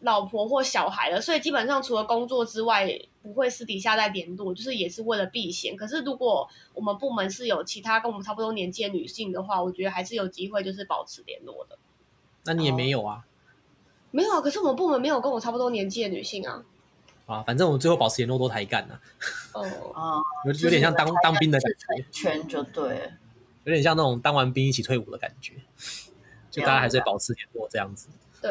[0.00, 2.98] 老婆或小孩了，所以基本上除了工作之外。
[3.20, 5.76] 不会私底下再联络，就是也是为了避嫌。
[5.76, 11.76] 可是如果我们部门是有其他跟我们差不多年纪的女性的话，我觉得还是有机会就是保持联络的。
[12.44, 13.26] 那你也没有啊？
[14.12, 14.40] 没有啊。
[14.40, 16.64] 可是我们部门没有跟我差不多年纪的女性啊。
[17.26, 18.98] 啊，反正我们最后保持联络都台干呢。
[19.52, 23.12] 哦啊，有有点像当当兵的感觉，圈就对，
[23.64, 25.52] 有点像那种当完兵一起退伍的感觉，
[26.50, 28.08] 就大家还是保持联络这样子。
[28.40, 28.50] 对。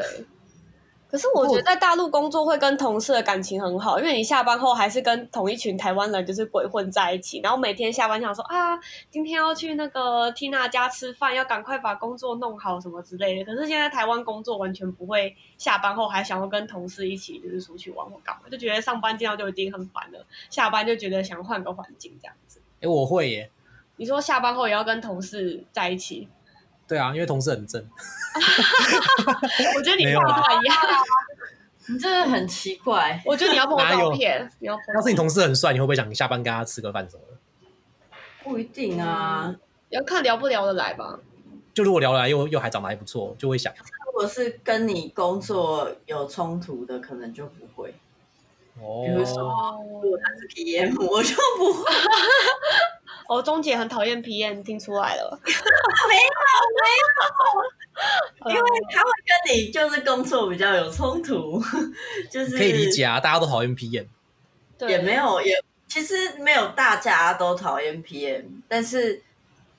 [1.09, 8.77] 可是我觉得在大陆工作会跟同事的感情很好，因为你下班后还是跟同一群台湾人就是鬼混在一起，然后每天下班想说啊，
[9.09, 13.45] 今天要去那个 Tina 家吃饭，要赶快把工作弄好什么之类的。
[13.45, 22.59] 可是现在台湾工作完全不会，下班后还想要跟同事一起就是出去玩或干嘛，就觉得上班见到就已经很烦了，下班就觉得想换个环境这样子。
[22.75, 23.49] 哎、欸，我会耶。
[23.95, 26.27] 你说下班后也要跟同事在一起？
[26.87, 27.83] 对啊，因为同事很正。
[29.75, 30.77] 我觉得你不太一样，
[31.89, 33.21] 你真的很奇怪。
[33.25, 34.77] 我觉得你要 po 照片，你要。
[34.95, 37.37] 要是你同事很帅，你会不会想下班跟他吃个饭什么的？
[38.43, 39.53] 不一定啊，
[39.89, 41.19] 要看聊不聊得来吧。
[41.73, 43.73] 就如果聊得来又又还长得还不错，就会想。
[44.05, 47.93] 如果是跟你工作有冲突的，可能就不会。
[48.81, 49.03] 哦。
[49.05, 49.43] 比如说，
[50.01, 51.83] 如果他是 PM，我就不会。
[53.29, 55.39] 哦，钟姐很讨厌 PM，听出来了。
[55.43, 56.29] 没有，
[58.45, 61.61] 没有， 因为他会跟你就是工作比较有冲突，
[62.31, 64.05] 就是可以理解啊，大家都讨厌 PM。
[64.77, 65.53] 对，也没有，也
[65.87, 69.21] 其实没有大家都讨厌 PM，但是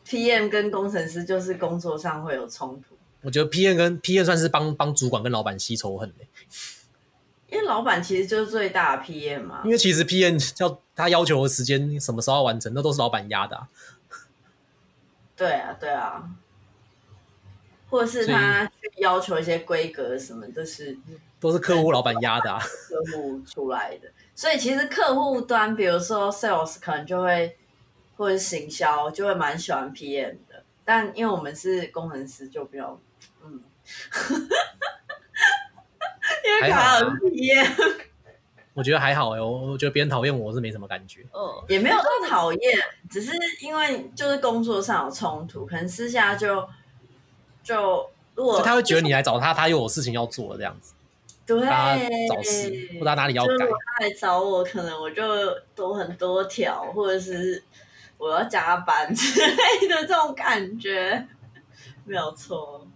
[0.06, 2.96] PM 跟工程师就是工作上会有冲突。
[3.22, 6.24] 我觉得 PM 跟 PM 算是帮帮主管跟老板吸仇恨的。
[7.50, 9.62] 因为老板其实就是最大的 PM 嘛。
[9.64, 13.68] 因为其实 PM 要他要求的时间什么时候要完成，那都是老板压的啊。
[15.36, 16.28] 对啊，对啊。
[17.90, 20.98] 或者是他去要求一些规格什么，都是
[21.40, 22.58] 都是客户老板压的啊。
[22.60, 27.56] 客户出来的，所以其实客户端，比如说 Sales 可能就会，
[28.18, 30.62] 或者行销就会蛮喜欢 PM 的。
[30.84, 33.00] 但因为我们是工程师，就比较
[33.42, 33.62] 嗯。
[36.48, 37.96] 因为卡很 PM，
[38.72, 42.78] 我觉得还好哎，我我觉得别人讨厌我是没什么感觉，嗯，也没有那么讨厌，
[43.10, 46.68] 只是因为就是工作上有冲突，可能私下就
[47.62, 50.94] 就如果他会觉得你来找他，他又有事情要做这样子，
[51.44, 51.96] 对，他
[52.28, 55.22] 找事或者哪里要改，他来找我，可能我就
[55.74, 57.62] 多很多条，或者是
[58.16, 61.26] 我要加班之类的这种感觉，
[62.04, 62.86] 没有错。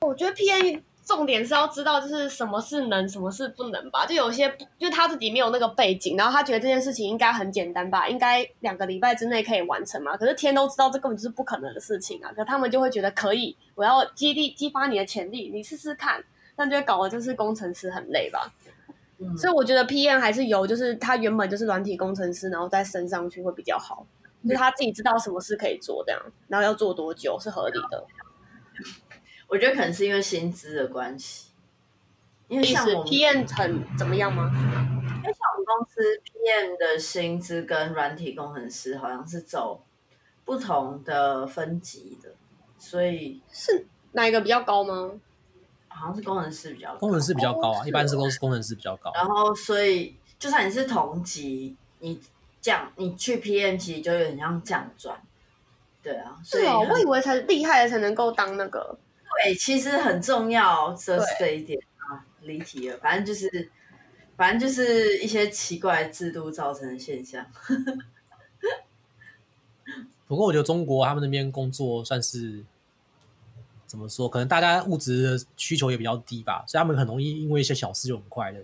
[0.00, 0.82] 我觉得 PM。
[1.06, 4.04] 重点是要知道，就是什么是能，什么是不能吧。
[4.04, 10.16] 就有些，就他自己没有那个背景，然后他觉得这件事情应该很简单吧，应该两个礼拜之内可以完成嘛。
[10.16, 12.32] 可是天都知道，这根本就是不可能的事情啊。
[12.34, 16.24] 可他们就会觉得可以，我要激励、激发你的潜力，你试试看。
[16.56, 18.52] 但就会搞得就是工程师很累吧。
[19.18, 19.38] 嗯。
[19.38, 24.04] 所以我觉得 PM 还是有，就是他原本就是软体工程师，然后再升上去会比较好。
[24.42, 28.04] 就是他自己知道什么事可以做，这样，然后要做多久是合理的。
[29.48, 31.50] 我觉得可能是因为薪资的关系，
[32.48, 34.50] 因为像我们 PM 很怎么样吗？
[34.52, 39.84] 因为像我们公司 PM 的薪资跟软体工程师好像是走
[40.44, 42.34] 不同的分级的，
[42.76, 45.12] 所以是哪一个比较高吗？
[45.88, 49.10] 好像是工程师比较高，工程师比较高啊，哦、一般是都是工程师比较高。
[49.14, 52.20] 然后所以就算你是同级，你
[52.60, 55.20] 降你去 PM 级就有点像降转，
[56.02, 56.36] 对啊。
[56.44, 58.98] 是啊，我以为才厉害的才能够当那个。
[59.44, 62.96] 对，其实很重要，这是这一点啊，离题了。
[62.98, 63.70] 反正就是，
[64.36, 67.44] 反正就是一些奇怪制度造成的现象。
[70.26, 72.64] 不过我觉得中国他们那边工作算是
[73.86, 74.28] 怎么说？
[74.28, 78.60] 可能大家物质的需求也比较低吧，所以他们很容易因为一些小事就很快乐。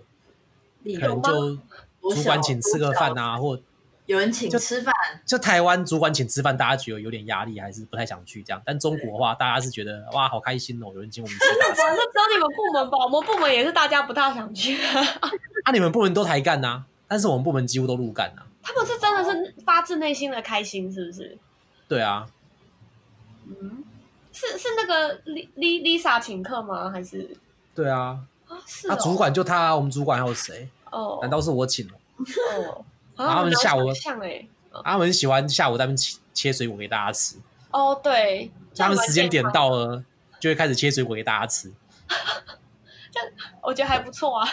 [0.99, 1.55] 可能就
[2.13, 3.57] 主管请吃个饭啊，或
[4.05, 4.93] 有人请吃饭。
[5.25, 8.61] 就台湾主管请吃饭，大家觉得有点压力，还是不太想去这样。
[8.65, 11.57] 但中国的话，大家是觉得哇，好开心哦，有人请我们吃饭。
[11.77, 12.97] 那只有你们部门吧？
[13.05, 14.77] 我们部门也是大家不太想去。
[15.63, 16.83] 啊，你们部门都台干呐？
[17.07, 18.43] 但是我们部门几乎都陆干呐。
[18.61, 21.37] 他们是真的是发自内心的开心，是不是？
[21.87, 22.25] 对啊。
[23.45, 23.83] 嗯，
[24.31, 25.21] 是是那个
[25.55, 26.89] Lisa 请客吗？
[26.89, 27.29] 还是？
[27.75, 28.19] 对啊。
[28.47, 28.89] 啊，是。
[28.89, 30.67] 啊主管就他，我们主管还有谁？
[30.91, 31.19] 哦。
[31.21, 32.83] 难道是我请哦。
[33.15, 34.47] 然后他们下午像哎。
[34.83, 37.35] 他们喜欢下午在那边切切水果给大家吃。
[37.69, 40.03] 哦，对，他们时间点到了，
[40.39, 41.71] 就会开始切水果给大家吃。
[43.11, 43.29] 这样
[43.61, 44.49] 我觉得还不错啊。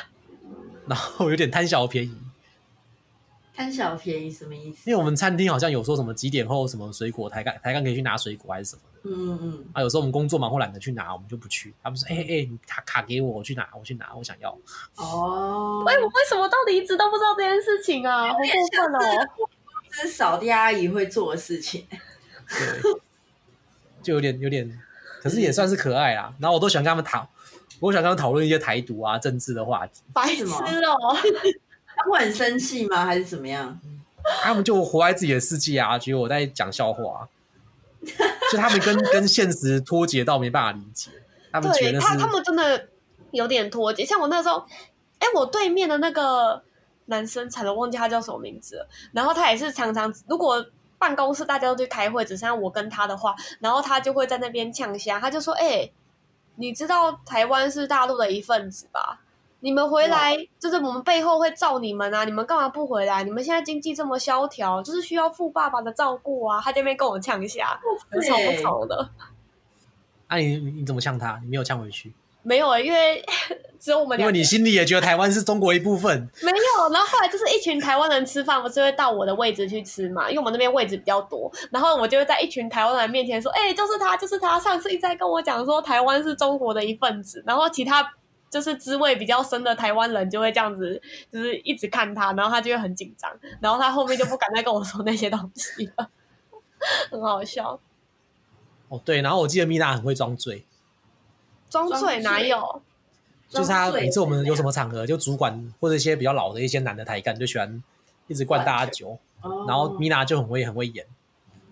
[0.86, 2.14] 然后有点贪小便宜。
[3.54, 4.90] 贪小便宜什么意思？
[4.90, 8.89] 因为我们餐厅好像有说什么几点后什么水果台干台干可以去拿水果还是什么的。
[9.02, 9.64] 嗯嗯嗯。
[9.72, 11.74] 啊，有时候我们工作忙或懒得去拿，我们就不去。
[11.82, 14.50] 他们说：“哎、欸、哎、欸，你卡卡给我，我去拿，我去拿，我想要。”
[14.96, 15.84] 哦。
[15.86, 18.28] 哎，我为什么到底一直都不知道这件事情啊？
[18.28, 19.28] 好过分哦！
[19.90, 21.86] 这是扫地阿姨会做的事情。
[22.48, 23.00] 对。
[24.02, 24.80] 就有点有点，
[25.22, 26.32] 可是也算是可爱啦。
[26.38, 27.28] 然后我都喜欢跟他们讨，
[27.80, 30.02] 我喜欢跟他们讨论一些台独啊、政治的话题。
[30.12, 31.16] 白痴哦。
[31.96, 33.04] 他会很生气吗？
[33.04, 33.78] 还是怎么样？
[34.42, 37.28] 他们就活在自己的世界啊，觉得我在讲笑话，
[38.50, 41.10] 就他们跟跟现实脱节到没办法理解。
[41.52, 42.88] 他们觉得是他他们真的
[43.32, 44.04] 有点脱节。
[44.04, 44.64] 像我那时候，
[45.18, 46.62] 哎，我对面的那个
[47.06, 48.88] 男生，惨了，忘记他叫什么名字了。
[49.12, 50.64] 然后他也是常常，如果
[50.98, 55.90] 办公室大家都去开会，只剩下我跟他的话，然后他就会在那边呛虾，他就说：“哎，
[56.56, 59.20] 你知道台湾是大陆的一份子吧？”
[59.60, 62.24] 你们回来就是我们背后会罩你们啊！
[62.24, 63.22] 你们干嘛不回来？
[63.24, 66.60] 你们现在经济这么萧条，就是需要富爸爸的照顾啊！
[66.62, 67.78] 他这边跟我呛一下，
[68.26, 69.10] 吵不吵的？
[70.28, 71.38] 啊你，你你怎么呛他？
[71.42, 72.12] 你没有呛回去？
[72.42, 73.22] 没有、欸，因为
[73.78, 74.18] 只有我们。
[74.18, 76.26] 因为你心里也觉得台湾是中国一部分。
[76.42, 80.30] 没有，然后后来就是一群台湾人吃饭，不是会到我的位置去吃嘛？
[80.30, 88.14] 因为我们那边位置比较多，然后我就会在一群台湾人面前说：“哎、欸，就是他，就是他，上次一直在跟我讲说台湾是中国的一份子。”然后其他。
[88.50, 96.10] 就是滋味比较深的台湾人就会这样子，就是一直看他，然后他就会很紧张，然后他后面就不敢再跟我说那些东西了，
[97.10, 97.78] 很好笑。
[98.88, 100.66] 哦，对，然后我记得米娜很会装醉，
[101.70, 102.82] 装醉哪有？
[103.48, 107.82] 就是他每次我们有什么场合，就主管或者一些比较老的一些男的台干就喜欢
[108.26, 109.18] 一直灌大家酒，
[109.66, 111.06] 然后米娜就很会很会演，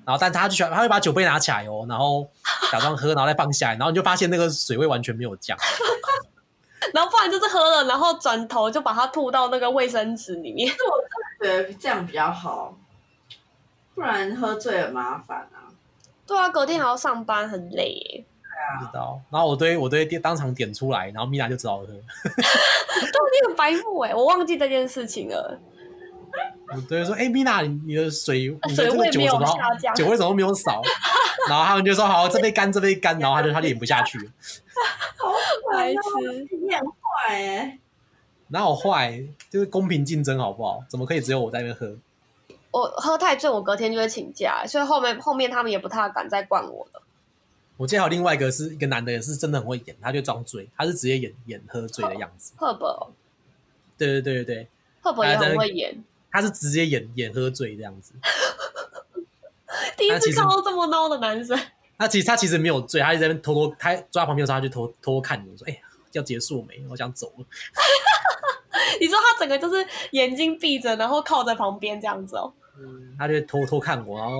[0.04, 2.28] 然后但他就喜欢他会把酒杯拿起来哦，然后
[2.70, 5.58] 假装喝，然后再放下来，然后你就发现那个水位完全没有降。
[6.92, 10.72] 然后不然就是喝了，然后转头就把它吐到那个卫生纸里面。
[11.40, 12.76] 我觉得这样比较好，
[13.94, 15.70] 不然喝醉很麻烦啊。
[16.26, 18.24] 对啊，隔天还要上班，很累耶。
[18.42, 19.20] 对啊，不知道。
[19.30, 21.86] 然后我对我对店当场点出来，然后米娜就知道喝。
[21.86, 25.58] 对，你很白目哎，我忘记这件事情了。
[26.74, 29.46] 我对说，哎，米娜，你的水，你的这个酒怎么
[29.94, 30.82] 酒为什么没有少？
[31.48, 34.24] 然后他们就说，好，这杯干，这杯干，然后他就他就演不下去了。
[35.16, 35.32] 好
[35.72, 37.78] 白痴，你很坏哎！
[38.48, 39.22] 哪有坏？
[39.50, 40.84] 就是公平竞争，好不好？
[40.88, 41.96] 怎么可以只有我在那边喝？
[42.70, 47.02] 我喝太醉，我隔天就会请假，所以后面后面他们也不太敢再灌我了。
[47.78, 52.52] 我记得还有另外一个是一个男的，也是真的很会演，他就装醉，他是直接演演喝醉的样子。
[52.56, 53.12] 赫伯，
[53.96, 54.68] 对对对对对，
[55.00, 58.14] 赫伯也很会演，他是直接演演喝醉这样子。
[59.96, 61.58] 第一次看到这么孬的男生。
[61.98, 66.80] 他其实他其实没有醉，他一直在那偷偷，他抓旁边的时候，他就偷偷偷看你，说：“哎、欸，要结束没？
[66.88, 67.44] 我想走了。
[69.00, 72.52] ”你说他整个就是眼睛闭着，然后靠在旁边这样子哦。
[72.78, 74.36] 嗯，他就偷偷看我，然后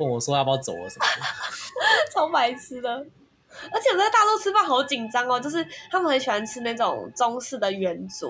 [0.00, 1.22] 问我说要不要走了什么的。
[2.12, 8.28] 超白痴的，而且我在大陆吃饭好紧张哦，就是他们很喜欢吃那种中式的圆桌，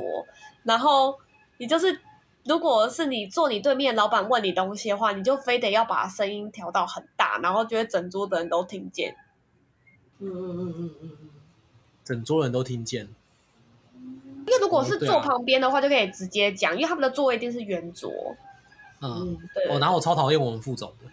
[0.63, 1.19] 然后
[1.57, 1.99] 你就是。
[2.45, 9.15] 如果是你坐你对面，老板问你东西的话，你就非得要把声音调到很大，然后觉得整桌的人都听见。
[10.19, 11.31] 嗯嗯嗯嗯嗯嗯，
[12.03, 13.09] 整桌人都听见。
[13.95, 18.11] 因为如果是坐旁边的话，就可以直接讲，因为他们的座位一定是圆桌。
[19.01, 19.69] 嗯，对。
[19.69, 21.09] 哦，然后我超讨厌我们副总的，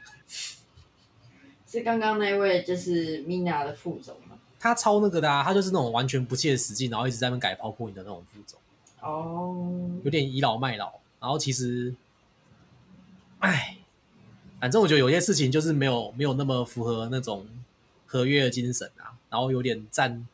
[1.68, 4.36] 是刚刚那位就是 Mina 的副总吗？
[4.60, 8.60] 他超那个的啊，他就是那种完全不切实际，然后一直在那边改 PowerPoint 的那种副总。
[9.02, 10.94] 哦，有点倚老卖老。
[11.20, 11.94] 然后其实，
[13.40, 13.78] 哎，
[14.60, 17.46] 反正我觉得有些事情就是没有没有那么符合那种
[18.06, 20.28] 合约的精神啊，然后有点占，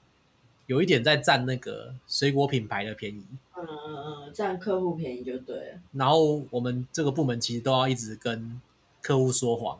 [0.67, 3.25] 有一点在占那个水果品牌的便宜。
[3.57, 3.95] 嗯嗯
[4.27, 5.79] 嗯，占客户便宜就对了。
[5.93, 8.61] 然后我们这个部门其实都要一直跟
[9.01, 9.79] 客户说谎。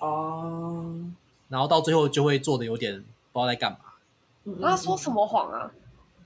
[0.00, 1.04] 哦。
[1.48, 2.94] 然后到最后就会做的有点
[3.32, 3.78] 不知道在干嘛。
[4.44, 5.70] 那说什么谎啊？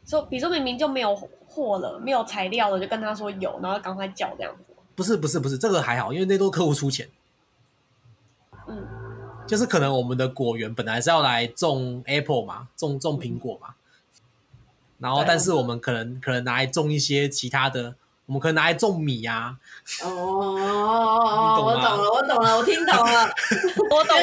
[0.08, 4.74] 说，比如说明明就没有货了，没有材料了，就跟他说有，然后赶快叫这样子。
[4.96, 7.08] 不是不是不是，这个还好，因为那都是客户出钱。
[8.66, 8.86] 嗯，
[9.46, 13.74] 就是可能我们的果园本来是要来种 Apple 嘛，种种苹果嘛，
[14.98, 17.94] 然后但是我们可能可能拿来种一些其他的。
[18.28, 19.56] 我们可能拿来种米呀、啊。
[20.04, 23.24] 哦，我懂了，我懂了，我听懂了，
[23.90, 24.16] 我懂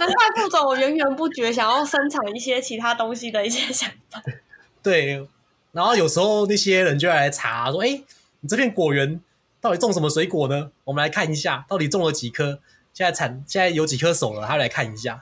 [0.00, 4.20] 难怪副总我源源不绝想要生产一些其他东西的一些想法。
[4.82, 5.24] 对，
[5.70, 8.02] 然后有时候那些人就要来查，说：“哎，
[8.40, 9.20] 你这片果园
[9.60, 10.72] 到底种什么水果呢？
[10.82, 12.58] 我们来看一下，到底种了几颗？
[12.92, 14.48] 现在产现在有几颗熟了？
[14.48, 15.20] 他来看一下。”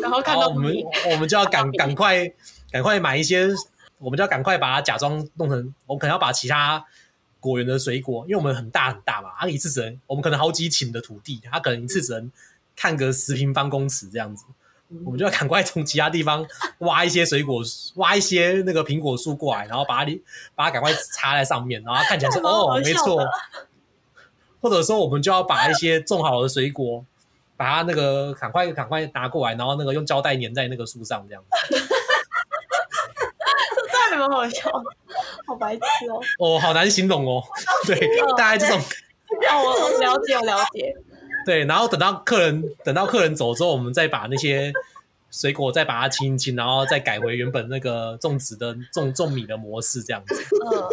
[0.00, 0.74] 然后看到我们，
[1.10, 2.32] 我们就要赶赶快
[2.72, 3.50] 赶快买一些。
[3.98, 6.84] 我们就要赶快把它假装弄成，我们可能要把其他
[7.40, 12.30] 果园的水果，因为我们很大很大嘛，它一次只能，我们可能好几顷的土地，它可能一次只能
[12.74, 14.44] 看个十平方公尺这样子，
[15.04, 16.46] 我们就要赶快从其他地方
[16.78, 17.62] 挖一些水果，
[17.96, 20.20] 挖一些那个苹果树过来，然后把它
[20.54, 23.22] 把它赶快插在上面，然后看起来说哦，没错，
[24.60, 27.04] 或者说我们就要把一些种好的水果，
[27.56, 31.87] 把它那个赶快赶快拿过来，然后那个用胶带粘在那个树上这样子。
[34.18, 34.70] 蛮好笑，
[35.46, 36.20] 好白痴哦！
[36.38, 37.42] 哦，好难形容哦。
[37.86, 37.98] 对，
[38.36, 38.78] 大概这种。
[38.78, 40.94] 哦，我了解，我了解。
[41.46, 44.72] 对，然后等到客人等到客人走之后，我们再把那些
[45.30, 50.34] 水果再把它清一清，然后再改回原本那个种植的种种米的模式这样子。
[50.34, 50.88] 嗯。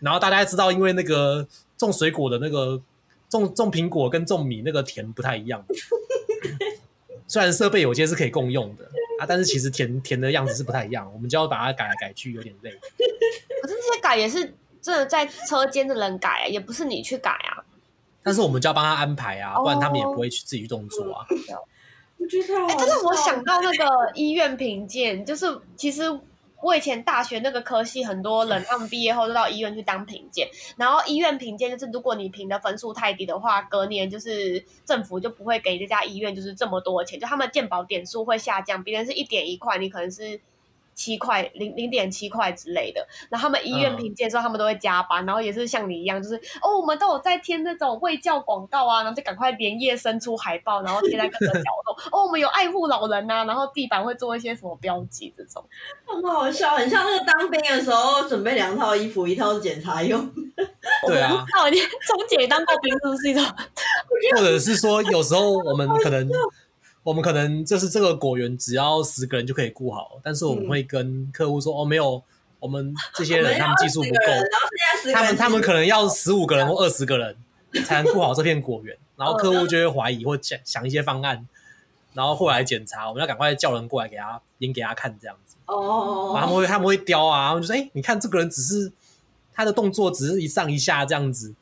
[0.00, 1.46] 然后大家知道，因为那个
[1.76, 2.80] 种水果的那个
[3.28, 5.64] 种种苹果跟种米那个田不太一样。
[7.28, 8.84] 虽然设备有些是可以共用的。
[9.22, 12.70] 啊、但是其实填填的样子是不太一样，我们就要把它改来改去，有点累。
[13.62, 17.64] 可是这些改也是真的在车间的人改啊，也不是你去改啊。
[18.22, 21.26] 但是我们就要帮他安排啊，不然他们也不会去自己去动作啊。
[22.18, 26.20] 我觉得，哎，但是我想到那个医院评鉴，就是其实。
[26.62, 40.40] 我以前大学那个科系，很多人他们毕业后就到医院去当评鉴，然后医院评鉴就是如果你评的分数太低的话，隔年就是政府就不会给这家医院就是这么多钱，就他们鉴保点数会下降，别人是一点一块，你可能是。
[40.94, 51.96] 七块零零点七块之类的，然后他们医院评鉴的时候，他们都会加班，然后也是像你一样，就是哦，我们都有在贴那种卫教广告啊，然后就赶快连夜伸出海报，然后贴在各个角落。
[52.10, 55.64] 哦，我们有爱护老人呐、啊，然后地板会做一些什么标记，这种
[56.06, 60.30] 很好笑，很像那个当兵的时候准备两套衣服，一套是检查用。
[61.06, 63.44] 对啊，那我你从姐当过兵是不是一种？
[64.36, 66.28] 或者是说，有时候我们可能。
[67.02, 72.22] 我们可能就是这个果园，只要十个人就可以顾好，但是我们会跟客户说，嗯、哦，没有，
[72.60, 77.36] 我们这些人他们技术不够，他们他们可能要十五个人或二十个人
[77.84, 81.46] 才能顾好这片果园，然后客户就会怀疑或想想一些方案，
[82.14, 85.56] 然后后来检查，我们要赶快叫人过来给他演给他看这样子。
[85.66, 88.92] 哦，他们会他们会雕啊，就说，哎，你看这个人只是
[89.52, 91.52] 他的动作只是一上一下这样子，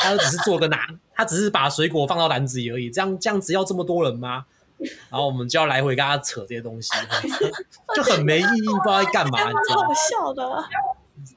[0.00, 0.78] 他就只是做个拿。
[1.14, 4.46] 他只是把水果放到篮子里而已，这样这样子要这么多人吗？
[5.10, 6.90] 然后我们就要来回跟他扯这些东西，
[7.94, 9.88] 就很没意义，不知道在干嘛，你知道吗？
[9.88, 10.64] 好笑的，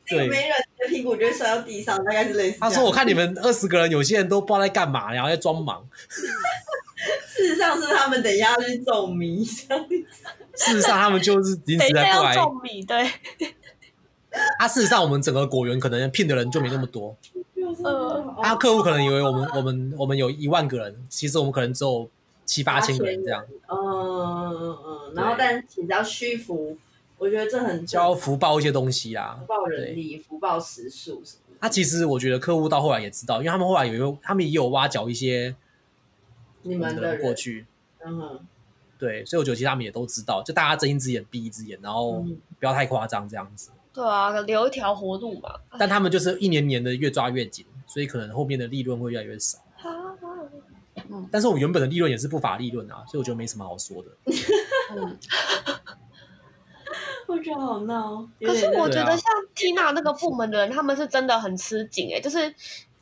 [0.08, 2.60] 对，没人的屁股就会摔到地上，大概是类似。
[2.62, 5.86] 他说：“我看你们二十个人，有些人都不知道在干嘛，然后在装忙。
[7.28, 9.68] ”事实上是他们等一下要去种米，事
[10.56, 12.82] 实上他们就是临时在过来种米。
[12.86, 13.12] 对。
[14.58, 17.18] 啊，事实上我们整个果园可能聘的人就没那么多。
[17.84, 22.10] 呃，他客户可能以为我们我们我们有一万个人，其实我们可能只有
[22.46, 23.44] 七八千个人这样。
[23.68, 26.78] 嗯嗯嗯，然后但其实要虚浮，
[27.18, 31.58] 我觉得这很就要福报一些东西啊，福报人力，福报时数什么。
[31.62, 35.56] 他其实我觉得客户到后来也知道，因为他们后来有他们也有挖角一些
[36.64, 37.66] 你们的过去，
[38.06, 38.40] 嗯哼，
[39.00, 42.26] 对，所以我觉得其实他们也都知道，就大家睁一只眼闭一只眼，然后
[42.60, 43.70] 不要太夸张这样子。
[43.94, 45.52] 对啊，留一条活路嘛。
[45.78, 49.60] 但他们就是一年年的越抓越紧，所以可能后面的利润会越来越少。
[51.10, 54.10] 嗯，但是我原本的利润也是不法利润啊，所以我觉得没什么好说的。
[54.96, 55.18] 嗯，
[57.28, 58.28] 我觉得好闹。
[58.40, 62.52] 可是我觉得像 Tina 那个部门的人，他们是真的很吃紧哎，就是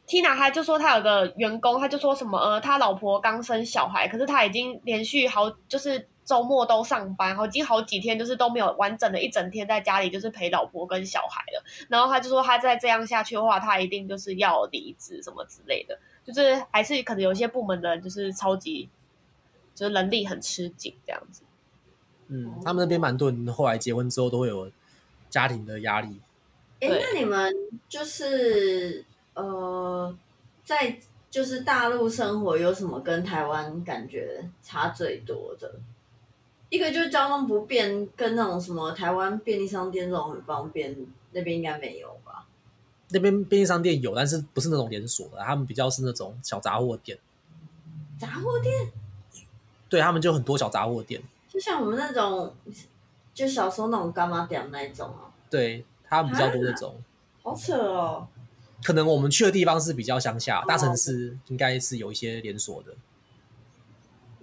[0.07, 6.07] Tina 他就说他有个员工，他就说什么呃，他老婆刚生小孩，可是他已经连续好就是。
[6.31, 11.61] 周末都上班，然后已经好几天就是都没有完整的一整天在家里，就是陪老婆跟小孩了。
[11.89, 15.99] 然后他就说，他再这样下去的话，他一定就是要离职什么之类的。
[16.23, 18.87] 就是还是可能有些部门的人就是超级，
[19.75, 21.41] 就是人力很吃紧这样子。
[22.29, 24.71] 嗯，他们那边蛮多人后来结婚之后都会有
[25.29, 26.21] 家庭的压力。
[26.79, 27.53] 哎，那你们
[27.89, 29.03] 就是
[29.33, 30.17] 呃，
[30.63, 30.97] 在
[31.29, 35.73] 就是大陆生活有什么跟台湾感觉差最多的？
[36.71, 40.95] 一个就是交通不便，跟那种什么台湾便利商店这种很方便，
[41.33, 42.47] 那边应该没有吧？
[43.09, 47.19] 那边便利商店有，但是不是那种连锁的，他们比较是那种小杂货店。
[48.17, 48.89] 杂货店？
[49.89, 52.55] 对，他们就很多小杂货店，就像我们那种，
[53.33, 55.27] 就小时候那种干妈店那一种啊。
[55.49, 56.95] 对，他们比较多那种。
[57.43, 58.27] 好扯哦！
[58.81, 62.93] 可能我们去的地方是比较乡下，大城市应该是有一些连锁的。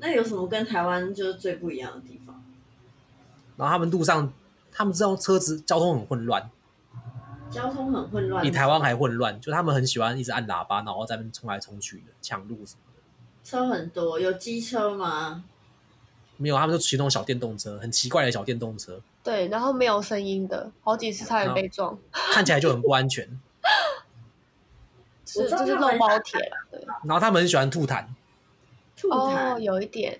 [0.01, 2.42] 那有什么跟台湾就是最不一样的地方？
[3.57, 4.32] 然后他们路上，
[4.70, 6.49] 他们知道车子交通很混乱，
[7.51, 9.40] 交通很混乱，比台湾还混乱。
[9.40, 13.03] 就他们很喜欢一直按喇叭，然后在那边冲来冲去的抢路什么的。
[13.42, 15.42] 车很多，有机车吗？
[16.36, 19.01] 没有，他们就骑那种小电动车，很奇怪的小电动车。
[19.24, 23.28] 对，然后没有声音的，好几次差点被撞，看起来就很不安全。
[25.26, 26.40] 是，就是肉包铁。
[26.70, 26.80] 对。
[27.03, 28.07] 然后他们很喜欢吐痰。
[29.11, 30.18] 哦，有一点，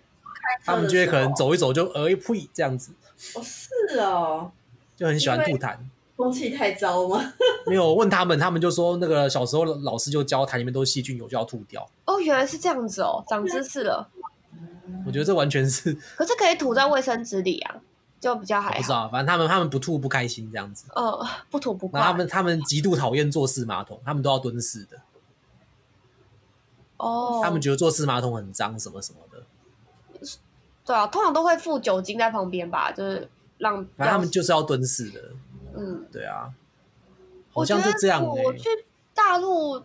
[0.65, 2.93] 他们就会可能走一走就呃一呸这样子。
[3.35, 4.51] 哦，是哦，
[4.97, 5.77] 就很喜欢吐痰。
[6.17, 7.33] 空气太糟吗？
[7.67, 11.89] 没有，问他们，他们就说那个小时候老师就教痰里面都是细菌，有就要吐掉。
[12.07, 14.09] 哦，原来是这样子哦，长知识了。
[15.07, 15.93] 我觉得这完全是。
[16.17, 17.77] 可是可以吐在卫生纸里啊，
[18.19, 18.77] 就比较还好。
[18.77, 20.87] 不知道，反正他们他们不吐不开心这样子。
[20.97, 22.01] 呃，不吐不快。
[22.01, 24.99] 他们他们极度讨厌坐式马桶，他们都要蹲式的。
[26.99, 29.43] 哦，oh, 他们觉得坐式马桶很脏，什么什么的。
[30.85, 33.29] 对啊，通常都会附酒精在旁边吧，就是
[33.59, 33.77] 让。
[33.97, 35.21] 反正他们就是要蹲式的。
[35.77, 36.53] 嗯，对啊。
[37.53, 38.45] 好像就这样、欸。
[38.45, 38.69] 我去
[39.15, 39.81] 大陆，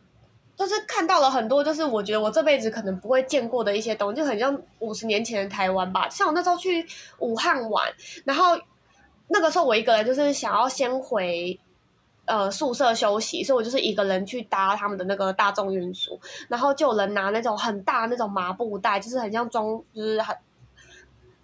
[0.56, 6.10] 就是看到了很多，就是我觉得我这辈子可能不会见过的一些东西，就很像五十年前的台湾吧。
[6.10, 6.86] 像我那时候去
[7.20, 7.92] 武汉玩，
[8.26, 8.58] 然后
[9.28, 11.60] 那个时候我一个人就是想要先回。
[12.26, 20.36] 呃，宿舍休息，所以我就是一个人去搭他们的那个大众运输，然后就有人拿那种很大那种麻布袋，就是很像装，就是很，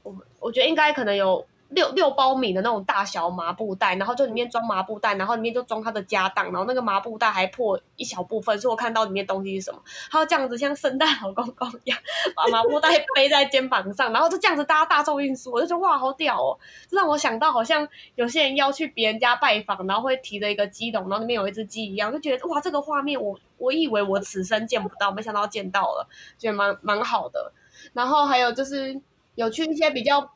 [0.03, 1.45] 我我觉得应该可能有。
[1.69, 11.99] 六六包米的那种大小麻布袋，然后就里面装麻布袋，然后里面就装他的家当，然后那个麻布袋还破一小部分，所以我看到里面东西是什么，他就这样子像圣诞老公公一样，
[12.35, 16.57] 把麻布袋背在肩膀上，然后就这样子搭大众运输，我就觉得哇，好屌哦！
[16.89, 26.07] 这让我想到好像有些人要去别人家拜访，然后会提着一个鸡笼，然后里面有一只鸡一样，就觉得哇，这个画面我我以为我此生见不到，没想到见到了，
[26.39, 27.51] 觉得蛮蛮好的。
[27.93, 28.99] 然后还有就是
[29.35, 30.31] 有去一些比较。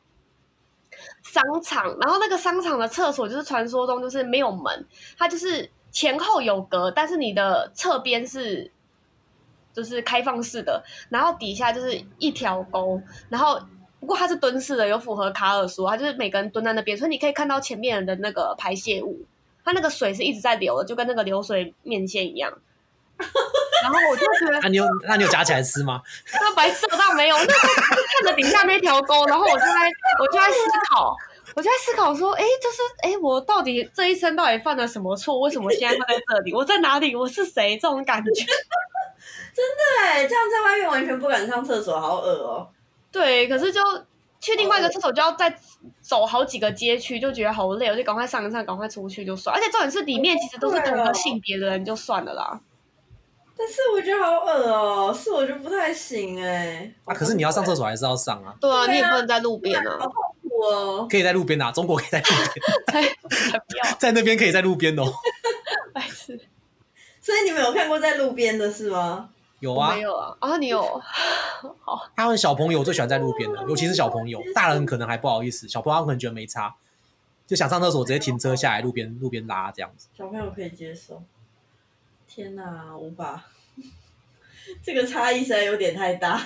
[1.22, 4.86] 商场，然后那个商场的厕所就是传说中就是没有门，
[5.18, 8.70] 它就是前后有隔，但是你的侧边是
[9.72, 13.60] 就是开放式的，然后底下就是一条沟，然后
[14.00, 19.24] 不过它是蹲式的，有符合卡尔说，它就是每个人蹲在那边，所以你可以看到前面的那个排泄物，
[19.64, 22.52] 它那个水是一直在流的，就跟那个流水面线一样。
[23.82, 26.02] 然后我就觉得，那你有那你有夹起来吃吗？
[26.32, 29.90] 那白色倒没有，那时候看着底下那条沟， 然后我就在
[30.20, 30.58] 我就在思
[30.90, 31.16] 考，
[31.54, 35.38] 我就在思考说，哎，就是哎，我到底这一生到底犯了什么错？
[35.40, 36.54] 为什么现在会在这里？
[36.54, 37.14] 我在哪里？
[37.14, 37.76] 我是谁？
[37.76, 38.30] 这种感觉，
[39.54, 42.68] 真的哎，这样在外面完全不敢上厕所，好恶哦。
[43.12, 43.80] 对，可是就
[44.40, 45.56] 去另外一个厕所就要再
[46.00, 49.54] 走好几个街区，就觉得好累，我就赶快上一上，赶快出去就算。
[49.54, 52.60] 而且重点是里面其实都是同个性别的人，就算了啦。
[53.56, 56.92] 但是我觉得好恶哦，是我觉得不太行哎。
[57.04, 58.54] 啊，可是你要上厕所还是要上啊？
[58.60, 59.98] 对啊，你也不能在路边啊。
[59.98, 61.06] 好痛苦哦。
[61.08, 63.08] 可以在路边啊，中国可以在路边。
[63.30, 63.94] 才不要。
[63.98, 65.04] 在那边可以在路边哦。
[65.94, 66.38] 白痴。
[67.20, 69.30] 所以你们有看过在路边的是吗？
[69.60, 69.94] 有啊。
[69.94, 70.36] 没有啊。
[70.40, 71.00] 啊，你有。
[71.84, 72.10] 好。
[72.16, 75.68] 他们小朋友最喜欢在路边的，尤其是小朋友，大人可能还不好意思。
[75.68, 76.74] 小朋友可能觉得没差，
[77.46, 80.08] 就想上厕所直接停车下来路边路边拉这样子。
[80.18, 81.22] 小朋友可以接受。
[82.34, 83.44] 天哪，无法，
[84.82, 86.42] 这个差异实在有点太大。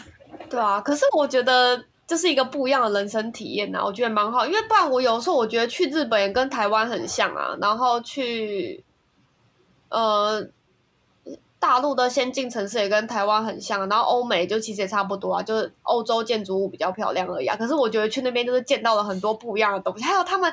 [0.51, 4.45] 对啊，可是我觉得这是一个不一样的人生体验呐，我觉得蛮好。
[4.45, 8.85] 因为不然我有时候我觉得去日本也跟台湾很像啊，然后去
[9.89, 10.47] 呃
[11.59, 17.57] 大陆的先进城市也跟台湾很像，然后欧美就其实也差不多啊，就是欧洲建筑物比较漂亮而已啊。
[17.57, 20.53] 可是我觉得去那边就是见到了很多不一样的东西，还有他们，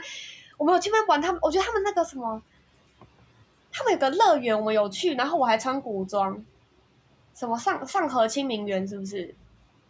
[0.57, 2.41] 我们有去那边玩，他们我觉得他们那个什么。
[3.78, 6.41] 他们有个乐园，我有去，然后我还穿古装，
[7.34, 9.36] 什么上上河清明园是不是？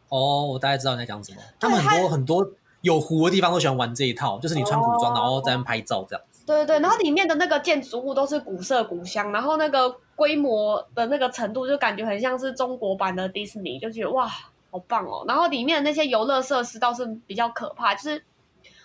[0.10, 1.38] 哦，我大概知道你在讲什么。
[1.60, 6.44] 他们很多很多有湖的地方都喜欢玩这一套，就是你穿古装，哦、然后在那拍照这样子。
[6.48, 15.24] 对对对，然后里面的那个建筑物都是古色古香，然后那个规模的那个程度就感觉很像是中国版的迪士尼，就觉得哇，好好棒哦。
[15.28, 18.24] 然后里面的那些游乐设施倒是比较可怕，就是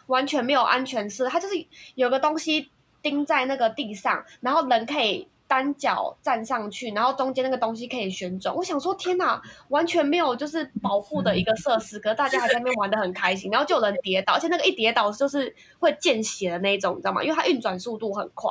[0.08, 1.54] 完全没有安全设施，它就是
[1.94, 2.70] 有个东西
[3.02, 5.28] 钉在那个地上，然后人可以。
[5.50, 8.54] 单脚站上去，然后中间那个东西可以旋转。
[8.54, 17.20] 我想说，天哪，完全没有就是保护的一个设施，可是大家还在那边玩得很开心，然后就有人跌倒，而且那个一跌倒就是会见血的那种，你知道吗？
[17.20, 18.48] 因为它运转速度很快，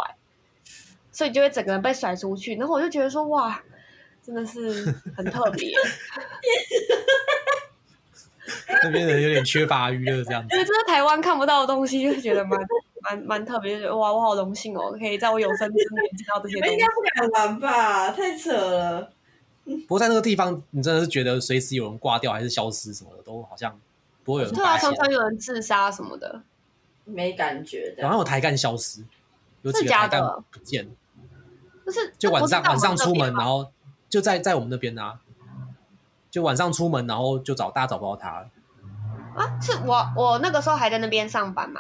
[1.10, 2.56] 所以就会整个人被甩出去。
[2.56, 3.64] 然后我就觉得说，哇，
[4.22, 5.72] 真的是很特别。
[8.84, 10.56] 那边人有点缺乏娱乐，这样子。
[10.56, 12.60] 因为这是台湾看不到的东西，就觉得蛮。
[13.02, 14.12] 蛮蛮特别的，哇！
[14.12, 16.74] 我好荣幸哦，可以在我有生之年见到这些东西。
[16.74, 18.12] 应该不敢玩吧？
[18.12, 19.10] 太扯了。
[19.64, 23.80] 不过在那个地方，你真的是觉得随时有人挂掉还是消失什么的，都好像
[24.26, 24.54] 不会有人。
[24.54, 26.42] 对啊，常常有人自杀什么的，
[27.06, 28.04] 没感觉的。
[28.04, 29.02] 然后有台干消失，
[29.62, 30.22] 有几个台干
[30.52, 30.86] 不见。
[31.86, 33.72] 就是，就晚上晚上出门，然后
[34.10, 35.18] 就在在我们那边啊，
[36.32, 38.50] 就晚上出门，然后就找大家找不到他了。
[39.36, 41.80] 啊，是我我那个时候还在那边上班吗？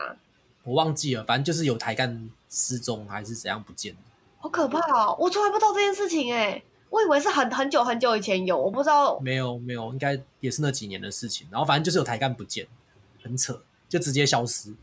[0.64, 3.95] 我忘记了，反正就是有台干失踪还是怎样不见，
[4.38, 5.16] 好可怕哦！
[5.20, 9.20] 我从来不知道这件事情哎，我以为是很很久很久以前有，我不知道。
[9.20, 11.47] 没有没有，应该也是那几年的事情。
[11.50, 12.68] 然后反正就是有台干不见，
[13.24, 14.76] 很扯，就直接消失。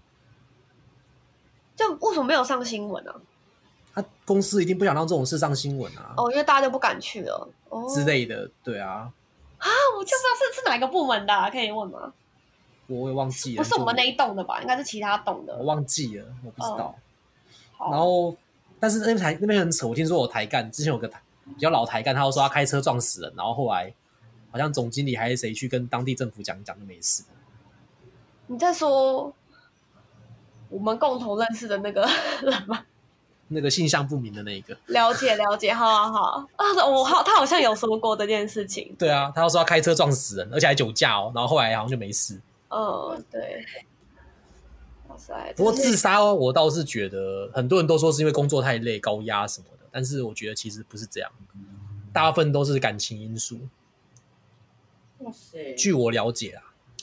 [1.77, 3.12] 就为什么没有上新闻呢？
[3.95, 6.14] 他公司一定不想让这种事上新闻啊！
[6.17, 9.11] 哦，因为大家就不敢去了，哦之类的，对啊。
[9.59, 12.12] 啊，我就不知道是是哪个部门的啊，可以问吗？
[12.88, 14.61] 我也忘记了，不是我们那一栋的吧？
[14.61, 15.57] 应该是其他栋的。
[15.57, 16.94] 我忘记了，我不知道。
[17.78, 18.36] 哦、然后，
[18.78, 19.86] 但是那边台那边很扯。
[19.86, 23.92] 我听说有台干之前有个台比较老台干，他又说他开车撞死人，然后后来
[24.52, 27.24] 好像总经理还是谁去跟当地政府讲讲，就没事。
[28.46, 29.34] 你在说
[30.68, 32.09] 我们共同认识的那个
[32.42, 32.84] 人吗？
[33.49, 34.76] 那个性向不明的那一个。
[34.86, 36.86] 了解了解，好好好啊！
[36.86, 38.94] 我好，他好像有说过这件事情。
[38.99, 42.40] 对啊，他又说他开车撞死人，而且还酒驾哦，然后后来好像就没事。
[42.68, 43.64] 嗯，对。
[45.09, 45.55] 哇塞！
[45.57, 51.30] 不过自杀哦，我倒是觉得很多人都说是因为工作太累、高压什么的，但是我觉得其实不是这样，
[52.12, 53.61] 大部分都是感情因素。
[55.18, 55.74] 哇塞！
[55.74, 56.62] 据我了解啊。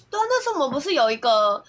[0.10, 1.64] 对啊，那时候我们不是有一个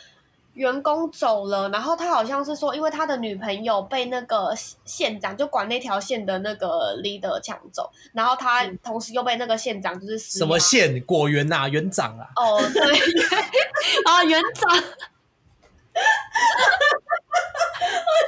[0.54, 12.26] 员工走了，然后他好像是说，因为他的女朋友被那个县长就管那条线的那个 leader 抢走，然后他同时又被那个县长就是什么县果园呐园长啊？
[12.36, 12.82] 哦，对，
[14.06, 14.80] 啊园长，我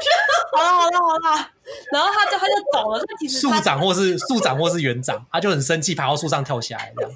[0.03, 1.51] 觉得好了好了好了，
[1.93, 7.11] 然后他就他就走了，他其实树长或是树长或是园长，他就很生气，爬到树上跳下来这样，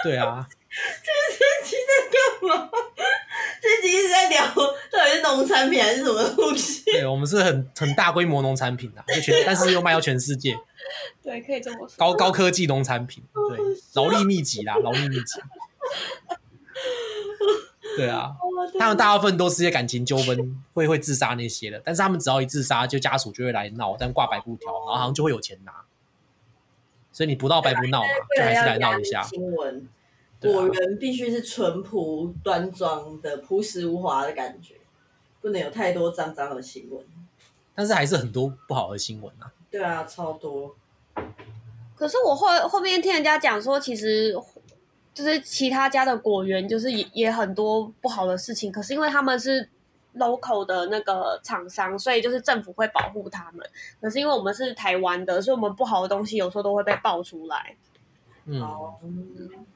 [0.00, 0.48] 对，对啊。
[1.02, 2.18] 这这期在干
[2.48, 2.70] 嘛？
[3.60, 6.82] 这期是在聊到底是农产品还是什么东西？
[6.84, 10.58] 对，我们是很很大规模农产品啊，就全，但是又卖到全世界。
[11.22, 11.94] 对，可以这么说。
[11.96, 13.58] 高高科技农产品，对，
[13.94, 15.40] 劳力密集啦，劳力密集。
[17.96, 18.30] 对啊，
[18.78, 21.78] 他们大部分都是些感情纠纷，会会自杀那些的。
[21.84, 25.72] 但是他们只要一自杀，就家属就会来闹，但挂白布条，然后好像就会有钱拿。
[27.12, 29.22] 所以你不闹白不闹嘛，就还是来闹一下。
[29.22, 29.86] 新闻。
[30.42, 34.74] 果园必须是淳朴端庄的、朴实无华的感觉，
[35.40, 37.04] 不能有太多脏脏的新闻。
[37.74, 39.50] 但是还是很多不好的新闻啊。
[39.70, 40.76] 对啊，超多。
[41.94, 44.36] 可是我后后面听人家讲说，其实
[45.14, 48.70] 就是其他家的果园，就是也也很多不好的事情。
[48.70, 49.68] 可是因为他们是
[50.16, 53.66] local 的那个厂商，所以就是政府会保护他们。
[54.00, 57.74] 可是因为我们是台湾的，所以我们不好的东西有时候都会被爆出来。
[58.44, 58.60] 嗯。
[59.02, 59.66] 嗯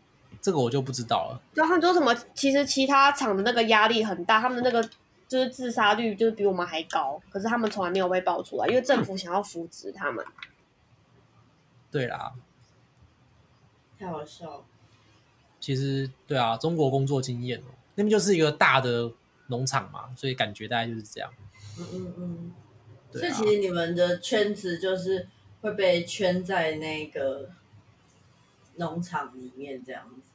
[0.46, 1.42] 这个我就不知道了。
[1.56, 4.88] 就他们说什么，其实其他厂的那个压力很大，他们的那个
[5.26, 10.24] 就是自杀率就是比我们还高，可是他们从来没有被爆出来，因为政府想要扶植他们。
[11.90, 12.32] 对啦，
[13.98, 14.64] 太好笑了。
[15.58, 19.10] 其实对啊，中国工作经验哦，那边就是一个大的
[19.48, 21.28] 农场嘛，所以感觉大概就是这样。
[21.76, 22.52] 嗯嗯嗯。
[23.10, 25.26] 所以其实你们的圈子就是
[25.60, 27.50] 会被圈在那个
[28.76, 30.25] 农场里面这样子。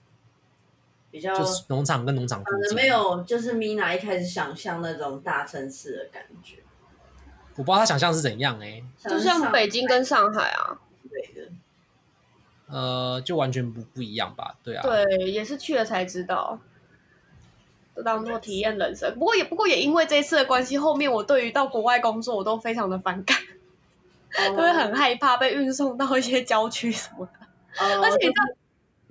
[1.12, 6.56] 比较就是农场跟农场可能没有，就是 Mina 一开始想象那种大城市的感觉。
[7.58, 11.52] 我不知道他想象是怎样哎、欸，就像北京跟上海啊，对的。
[12.68, 14.56] 呃，就完全不不一样吧？
[14.64, 16.58] 对啊，对，也是去了才知道，
[17.94, 19.14] 都当做体验人生。
[19.16, 23.38] 不过也不过也因为这一次的关系，后面我对于到国外工作我都非常的反感，
[24.56, 28.61] 都会很害怕被运送到一些郊区什么的，而且你知道。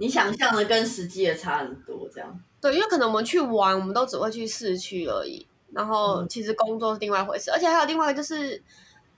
[0.01, 2.41] 你想象的跟实际的差很多，这样。
[2.59, 5.47] 对，因为可能我们去玩，我们都只会去市区而已。
[5.73, 8.61] 然后其实工作是另外一回事，嗯、而且还有另外一个就是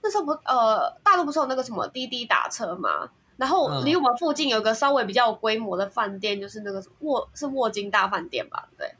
[0.01, 3.09] 那时候不呃，大陆不是有那个什么滴滴打车嘛？
[3.37, 8.67] 然后离我们附近有个稍微比较有规模的饭店，就是那个沃是沃金大饭店吧？
[8.77, 8.93] 对，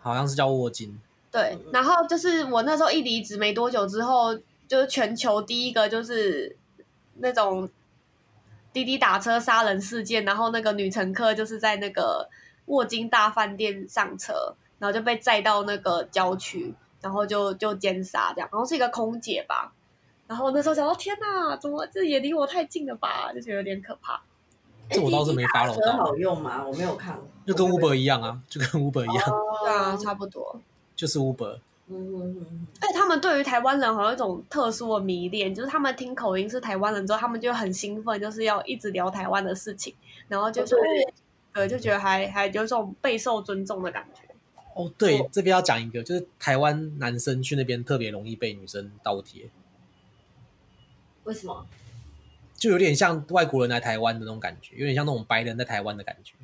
[0.00, 0.98] 好像是叫沃金。
[1.30, 4.34] 对，然后就是我那时候一离职没多久之后，
[4.68, 6.56] 就是全球第一个就是
[7.16, 7.68] 那种
[8.72, 12.28] 滴滴打车杀人事件，然后那个女乘客就是在那个
[12.66, 19.72] 沃金大饭店上车，然后就被载到那个郊区，然后就就奸杀这样，然后是一个空姐吧。
[20.26, 23.30] 然后那时候想说，天哪，怎么这也离我太近了吧？
[23.34, 24.22] 就觉得有点可怕。
[24.88, 25.92] 这我倒是没 follow 到。
[25.96, 26.64] 好用吗？
[26.66, 27.18] 我没有看。
[27.46, 29.24] 就跟 Uber 一样啊，就跟 Uber 一样。
[29.64, 30.60] 对啊，差不多。
[30.96, 31.58] 就是 Uber。
[31.88, 32.66] 嗯嗯嗯。
[32.80, 39.94] 而且他们对于台湾人好像有一种特殊的迷恋，就是他们听口音是台湾人之后，他们就很兴奋，就是要一直聊台湾的事情，
[40.28, 40.74] 然后就是
[41.52, 44.22] 呃，就觉得还还有种备受尊重的感觉。
[44.74, 49.50] 哦，对，这边要讲一个，就是台湾男生去那边特别容易被女生倒贴。
[51.24, 51.66] 为什么？
[52.56, 56.34] 就有点像外国人来台湾的那种感觉，有点像那种白人在台湾的感觉，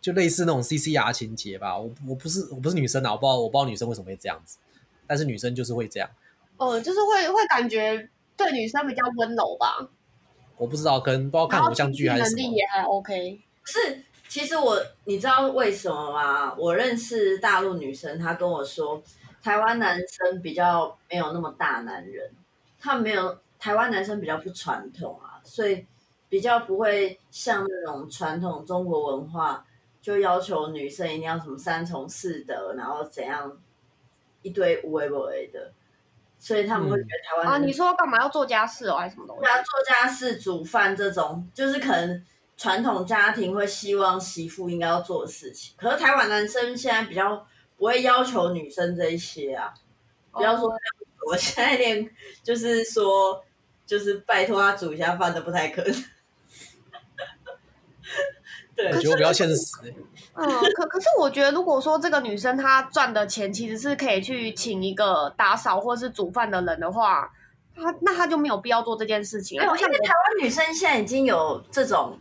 [0.00, 1.76] 就类似那种 CCR 情节吧。
[1.76, 4.58] 我我不是我不是女生啊，我不知道我不知道女生为什么会这样子，
[5.12, 6.08] 但是女生就是会这样。
[6.56, 9.86] 哦，就是会会感觉对女生比较温柔吧。
[10.56, 12.42] 我不知道，可能不知道看偶像剧还是什么。
[12.42, 13.38] 能力也还 OK。
[13.64, 16.54] 是，其实我你知道为什么吗？
[16.56, 19.02] 我认识大陆女生，她跟我说，
[19.42, 22.30] 台湾男生比较没有那么大男人，
[22.80, 23.38] 他没有。
[23.58, 25.86] 台湾男生比较不传统啊，所以
[26.28, 29.64] 比较不会像那种传统中国文化，
[30.00, 33.56] 就要求女生一定要什么三从四德，然后怎样
[34.42, 35.72] 一堆无为不为的，
[36.38, 39.44] 所以他们会觉得台湾、嗯、啊，你说干嘛要做家事哦，还是什么东西？
[39.44, 42.24] 要做家事、煮饭这种，就是可能
[42.56, 45.74] 传统家庭会希望媳妇应该要做的事情。
[45.76, 49.72] 可是台湾男生现在比较不会要求女生这一些啊，
[50.32, 50.70] 不要说
[51.26, 52.10] 我 现在连
[52.42, 53.42] 就是说。
[53.84, 55.92] 就是拜托他煮一下饭都不太可能。
[58.74, 59.92] 对，我觉得比较现实。
[60.34, 67.30] 嗯，可可是我觉得，如果说这个女生她赚的钱其实是可以去请一个打扫或是煮饭的人的话，
[67.76, 69.60] 她那她就没有必要做这件事情。
[69.60, 72.18] 因为台湾女生现在已经有这种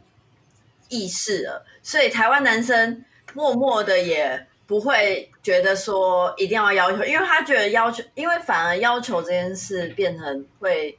[0.90, 3.04] 意识了，所以台湾男生
[3.34, 10.98] 默默的也不会觉得说一定要要求，因为他觉得要求，因为反而要求这件事变成会。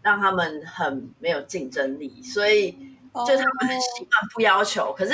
[0.00, 2.70] 让他们很没有竞争力，所以
[3.26, 4.84] 就他们很习惯不要求。
[4.86, 4.96] Oh.
[4.96, 5.12] 可是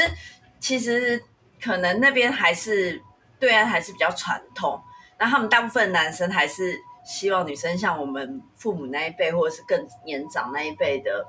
[0.64, 1.22] 其实
[1.62, 2.98] 可能那边还是
[3.38, 4.82] 对岸还是比较传统，
[5.18, 11.26] 那他们大部分男生还是希望女生像我们父母那一辈或者是更年长那一辈的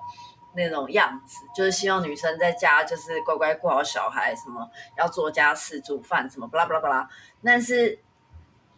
[0.55, 4.65] 那种样子，就是希望女生在家就是乖乖顾好小孩，什么
[4.97, 7.09] 要做家事、煮饭什么巴拉巴拉巴拉。
[7.43, 7.99] 但是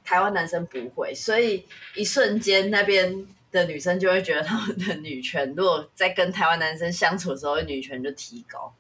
[0.04, 3.28] 台湾男生不会，所以一瞬间那边。
[3.50, 8.76] 的女生就会觉得他们的女权，如果在跟台湾男生相处的时候，女权就提高。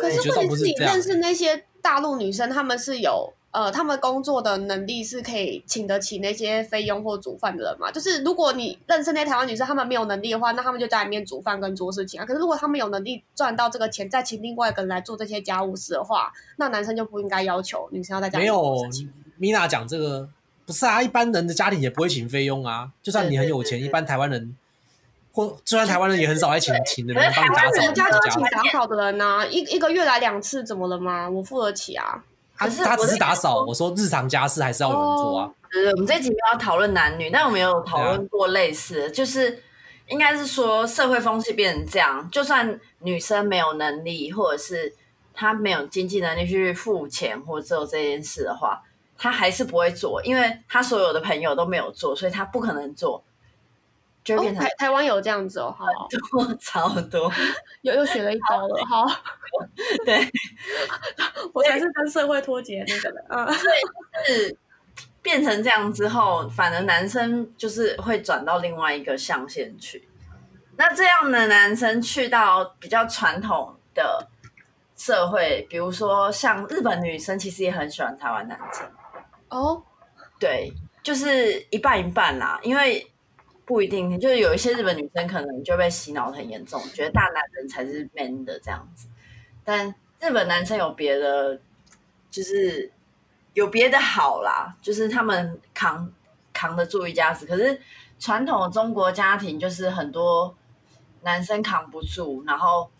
[0.00, 7.90] 可是问题是你认识那些大陆女生，她们是有呃，她们工作的能力是可以请得起那些菲佣或煮饭的人嘛？
[7.90, 12.26] 就是如果你认识那些台湾女生，她们没有能力的话，那她们就在里面煮饭跟做事情啊。
[12.26, 18.38] 可是如果她们有能力赚到这个钱，再请另外一个人来做这些家务事的话，那男生就不应该要求女生要在家。
[18.38, 18.76] 没有，
[19.38, 20.28] 米娜讲这个。
[20.66, 22.90] 不是啊，一般人的家庭也不会请菲佣啊。
[23.02, 24.56] 就算你很有钱，一般台湾人
[25.34, 27.92] 或就算台湾人也很少爱请请的人帮你打扫。
[27.92, 31.28] 家就请打扫的人啊，一一个月来两次，怎么了吗？
[31.28, 32.22] 我付得起啊。
[32.56, 35.50] 他他只是打扫，我说日常家事还是要有人做啊。
[35.72, 39.60] 对对，我们这集没有讨论男女，但我们有讨论过类似的，就是
[40.06, 44.94] 应该是说社会风气变成这样，就算女生没有能力，或者是
[45.34, 48.80] 她没有经济能力去付钱或者做这件事的话。
[49.16, 53.22] 她还是不会做，因为她所有的朋友都没有做，所以她不可能做，
[54.24, 55.84] 就变成、哦、台台湾有这样子哦，好
[56.32, 57.30] 多超多，
[57.82, 59.06] 又又学了一招了，好，
[60.06, 60.26] 对，
[61.52, 64.56] 我才是跟社会脱节那个人，嗯，所以是
[65.20, 70.08] 变成这样之后，反而男生就是会转到另外一个象限去，
[70.76, 74.28] 那这样的男生去到比较传统的
[74.96, 78.86] 社会，比如说像日本女生，其实也很喜欢台湾男生。
[79.50, 79.82] 哦，oh?
[80.40, 80.72] 对，
[81.02, 83.06] 就是一半一半啦，因为
[83.66, 89.08] 不一定，就是有一些日本女生可能就被洗脑很严重，觉得大男人才是 man 的这样子。
[89.64, 91.58] 但日本男生有别的，
[92.30, 92.92] 就是
[93.54, 96.12] 有别的好啦，就是他们扛
[96.52, 97.46] 扛得住一家子。
[97.46, 97.80] 可是
[98.18, 100.54] 传统的中国家庭就是很多
[101.22, 102.90] 男生扛不住，然后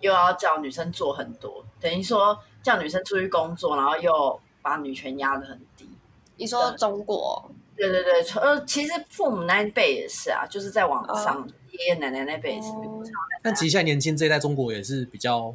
[0.00, 5.88] 又要叫女生做很多，等于说叫女生出去工作，然后又把女权压得很低。
[6.36, 7.50] 你说中国，
[7.80, 12.68] 对对对对，呃，其实父母那一辈也是啊，就是在网上，爷爷奶奶那辈也是。
[13.42, 15.54] 但其实现在年轻这一代中国也是比较，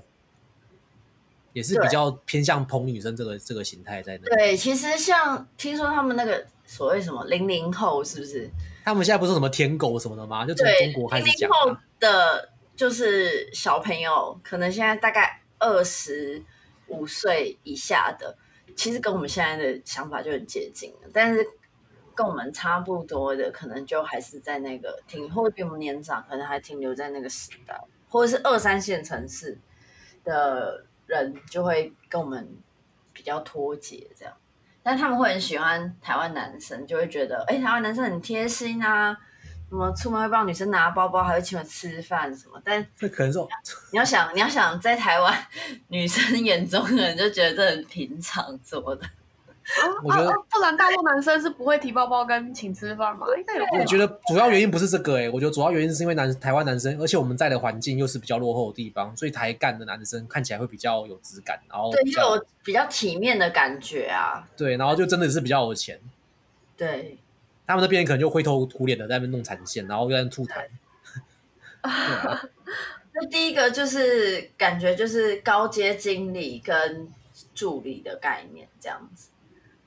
[1.53, 4.35] 也是比较偏向捧女生这个这个形态在那。
[4.35, 8.49] 对，其实像听说他们那个所谓什么零零后，是不是？
[8.83, 10.47] 他们现在不是什么舔狗什么的吗？
[10.47, 11.47] 就从中国开始讲。
[11.47, 16.43] 零零后的，就是小朋友，可能现在大概二十
[16.87, 18.35] 五岁以下的，
[18.75, 21.47] 其实跟我们现在的想法就很接近了，但是。
[22.15, 29.57] 跟我们差不多的，可能就还是在那个挺，或者比我们年长，可能还停留在那个时代，或者是二三线城市
[30.23, 32.47] 的人，就会跟我们
[33.11, 34.33] 比较脱节这样。
[34.81, 39.17] 但他们会很喜欢台湾男生，就会觉得，哎，台湾男生很贴心啊，
[39.67, 42.61] 什么出门会帮女生拿包包，还会请我吃饭什么。
[42.63, 43.39] 但这可能是
[43.91, 45.35] 你要想，你要想，在台湾
[45.89, 49.03] 女生眼中可能就觉得这很平常做的。
[50.03, 53.65] 我觉得、啊啊、不然大陆男生是不会提包包跟请吃饭嘛，应该有？
[53.79, 64.47] 我觉得主要原因不是这个哎、欸，我觉得主要原因是因为男台湾男生，而且我们在的环境又是比较落后的地方，所以台干的男生看起来会比较有质感，然后对，就有比较体面的感觉啊。
[64.55, 65.99] 对，然后就真的是比较有钱。
[66.77, 67.17] 对，
[67.65, 70.63] 他们那边可能就灰头土脸的在那边弄产线，然后又在那吐痰。
[71.81, 72.41] 那、啊、
[73.31, 77.07] 第一个就是感觉就是高阶经理跟
[77.53, 79.29] 助理的概念这样子。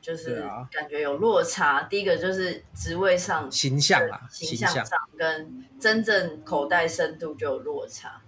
[0.01, 8.22] 就是感觉有落差，啊、第一个就是职位上形象啊，形象上跟真正口袋深度就有落差，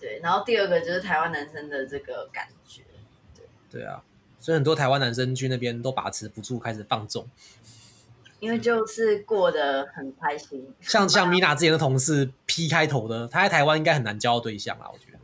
[0.00, 0.18] 对。
[0.22, 2.82] 然后第二个就是台湾男生的这个感觉，
[3.34, 3.46] 对。
[3.70, 4.02] 对啊，
[4.38, 7.26] 所以很多台湾男生去那边都把持不住，开始放纵，
[8.40, 10.68] 因为就是过得很开心。
[10.80, 15.18] 像像米娜之前的同事 P 开头的，他在台湾应该很难交到对象啊，我觉得。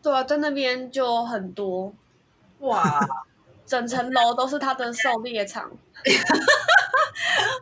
[0.00, 1.92] 对啊，在那边就很多
[2.60, 3.00] 哇。
[3.66, 5.70] 整层楼都是他的狩猎场。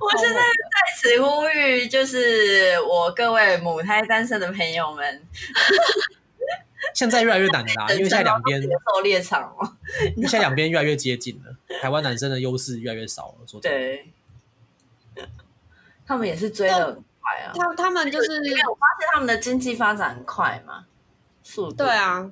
[0.01, 5.23] 我现在在此呼吁，就是我各位母胎单身的朋友们，
[6.93, 9.77] 现在越来越难了啦，因为现在两边狩猎场哦，
[10.17, 13.47] 因为现在两边越来越接近了，台湾男生的优势越来越少了。
[13.47, 14.11] 说对，
[16.05, 20.87] 他们也是追的很快啊，他他们就是，因为我发现他们的经济发展很快嘛，
[21.45, 22.31] 速度对啊，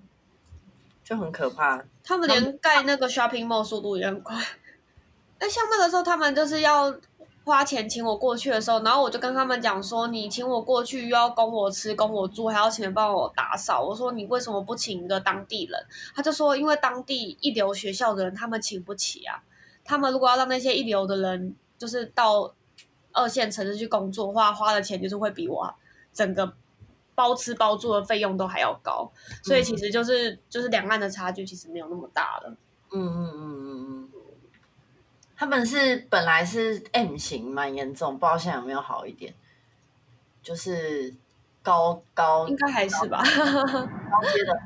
[1.05, 1.85] 就很可怕。
[2.11, 4.37] 他们连盖那个 shopping mall 速度也很快。
[5.39, 6.93] 那像那个时候，他们就是要
[7.45, 15.81] 花钱请我过去的时候，然后我就跟他们讲说：“你请我过去，又要供我吃、供我住，还要请人帮我打扫。”我说：“你为什么不请一个当地人？”
[16.13, 19.41] 他就说：“因为当地一流学校的人，他们请不起啊。
[19.85, 22.53] 他们如果要让那些一流的人，就是到
[23.13, 25.73] 二线城市去工作的话，花的钱就是会比我
[26.13, 26.55] 整个。”
[27.21, 29.13] 包吃包住的费用都还要高，
[29.43, 32.57] 所以其实就是、嗯、就是两岸的差距其实没有那么大了。
[32.93, 34.23] 嗯嗯嗯嗯嗯，
[35.37, 39.35] 他们是本来是 M 型蛮严重，不知道现在有没有好一点。
[40.43, 41.15] 就是
[41.63, 44.59] 高高应该还是吧，高阶的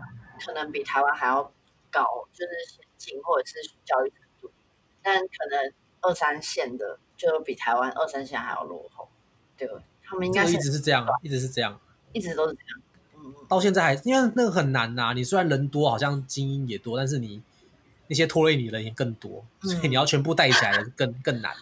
[0.47, 1.43] 可能比台湾还要
[1.91, 4.53] 高，就是先进或者是教育程度，
[5.03, 9.09] 但可能二三线的就比台湾二三线还要落后。
[9.59, 9.69] 对，
[10.05, 11.81] 他们应该是一直是这样，一直是这样。
[12.15, 12.81] 一直都是这样，
[13.17, 15.12] 嗯，到现在还因为那个很难呐、啊。
[15.12, 17.43] 你虽然人多，好像精英也多，但是你
[18.07, 21.53] 那些拖累你的人也更多，嗯、所以你要全部带起来更更难。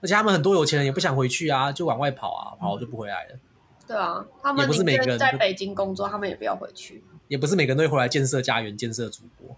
[0.00, 3.38] 而且他们很多有钱人也不想回去啊，就往外跑啊，跑就不回来了。
[3.86, 7.02] 对啊，他们也不是每个人在北京工作，他们也不要回去。
[7.26, 9.56] 也不是每个人都会回来建设家园、建设祖国。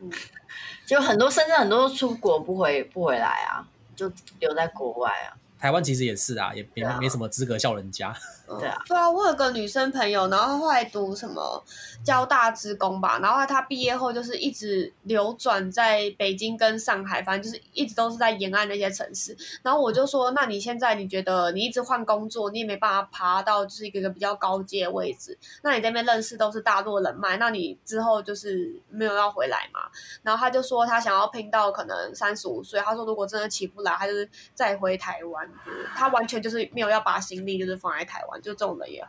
[0.00, 0.10] 嗯，
[0.86, 5.36] 就很多甚至很多出国不回不回来啊，就留在国外啊。
[5.58, 8.14] 台湾其实也是啊，也没没什么资格笑人家。
[8.58, 11.62] 对啊，对啊，我有个女生朋友，然后她后来读什么
[12.02, 19.36] 交大职工吧，然后她毕业后就是一直流转在北京跟上海，反正就是一直都是在沿岸那些城市。
[19.62, 29.80] 然后我就说，那你现在你觉得你一直换工作，你也没办法爬到就是一个个比较高阶的位置，那你这边认识都是大陆人脉，那你之后就是没有要回来嘛？
[30.22, 35.46] 然后她就说她想要拼到可能三十五岁，她说如果真的起不来，她就是再回台湾，
[35.94, 38.37] 她完全就是没有要把行李就是放在台湾。
[38.40, 39.08] 就这种的呀，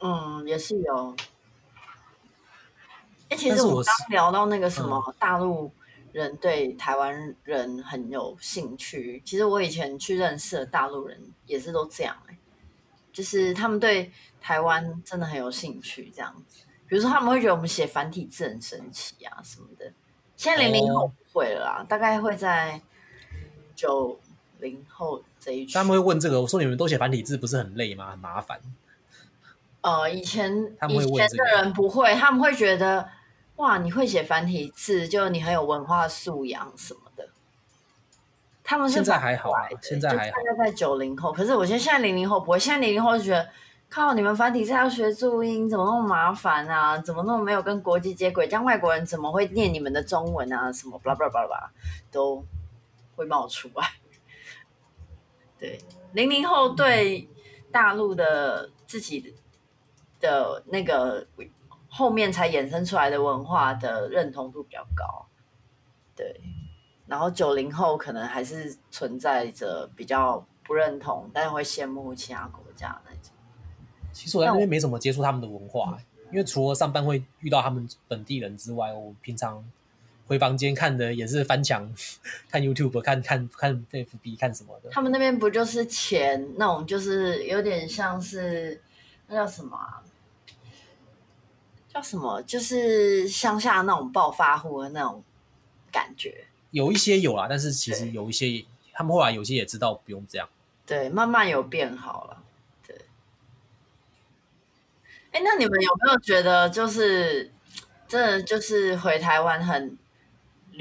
[0.00, 1.14] 嗯，也是有。
[3.28, 5.72] 哎、欸，其实我们刚聊到那个什么大陆
[6.12, 12.36] 人对台湾人很有兴趣，嗯、其实我以前去认识的大陆人也是都这样、欸，
[13.12, 16.64] 就是他们对台湾真的很有兴趣，这样子。
[16.86, 19.90] 比如说他们会觉得我们写繁体字很神奇啊什么的。
[20.36, 22.82] 现在零零后不会了啦，哦、大概会在
[23.74, 24.20] 九
[24.62, 25.66] 零后这一。
[25.66, 28.12] 他们会问这个，我说你们都写繁体字，不是很累吗？
[28.12, 28.58] 很麻烦。
[29.82, 30.50] 呃，以前
[30.88, 33.06] 以前的人不会，他们会觉得
[33.56, 37.28] 哇，你会写繁体字，就你很有文化素养什么的。
[38.64, 40.36] 他们是现在还好啊，现在还好。
[40.38, 43.46] 大概在九零后，可是我觉得现在零零后不会，现在零零后就觉得。
[43.94, 44.14] 靠！
[44.14, 46.96] 你们繁体字要学注音，怎么那么麻烦啊？
[46.96, 48.48] 怎么那么没有跟国际接轨？
[48.48, 50.72] 这样外国人怎么会念你们的中文啊？
[50.72, 51.70] 什么巴拉巴拉巴拉
[52.10, 52.42] 都
[53.14, 53.86] 会冒出来。
[55.62, 55.78] 对，
[56.12, 57.28] 零零后对
[57.70, 59.32] 大陆的自己
[60.18, 61.24] 的那个
[61.88, 65.24] 后面才衍生出来的文化的认同度比较高。
[66.16, 66.40] 对，
[67.06, 73.32] 然后九零后可能还是存在着比较不认同，但是会羡慕其他国家那种。
[74.10, 75.96] 其实我在那边没怎么接触他们的文化，
[76.32, 79.64] 因为除了上班会遇到他们本地人之外，我平常
[80.32, 81.92] 回房间看的也是翻墙、
[82.48, 84.88] 看 YouTube、看看看 FB、看什么的。
[84.88, 88.80] 他们那边不就是钱那种，就是有点像是
[89.28, 90.00] 那叫什么啊？
[91.92, 92.40] 叫什么？
[92.44, 95.22] 就是乡下那种暴发户的那种
[95.92, 96.46] 感觉。
[96.70, 98.64] 有一些有啦，但是其实有一些
[98.94, 100.48] 他们后来有些也知道不用这样。
[100.86, 102.38] 对，慢慢有变好了。
[105.32, 107.50] 哎，那你们有没有觉得，就是
[108.06, 109.96] 真的就是回台湾很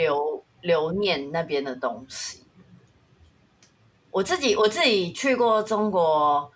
[0.01, 2.43] 留留念那边的东西？
[4.11, 6.51] 我自己我自己去过中国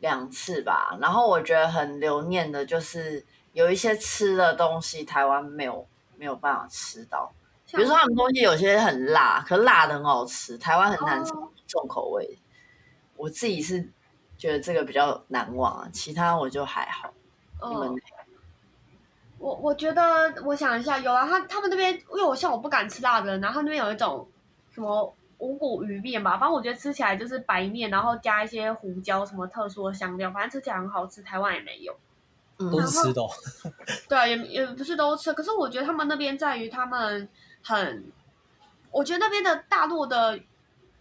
[0.00, 7.32] 两次吧，然后我觉得很留念的就是有一些吃的东西，台湾没有没有办法吃到。
[7.66, 11.32] 比如说他们东西有些很辣，可是辣的很好吃，台湾很难吃
[11.68, 12.38] 重口味。
[13.14, 13.88] 我自己是
[14.36, 17.12] 觉得这个比较难忘啊，其他我就还好。
[17.62, 17.94] 嗯，
[19.40, 24.28] 我我觉得，我想一下，有啊，他他们那边，因为我像我不敢吃辣的，然后他那边有一种
[24.70, 31.96] 什么五谷鱼面吧，反正我觉得吃起来就是白面，然后加一些胡椒什么特殊的香料，反正吃起来很好吃，台湾也没有，
[32.58, 33.30] 嗯、都是吃的、哦，
[34.10, 37.26] 对啊，也也不是都吃，可是我觉得他们那边在于他们
[37.62, 38.04] 很，
[38.90, 40.38] 我觉得那边的大陆的。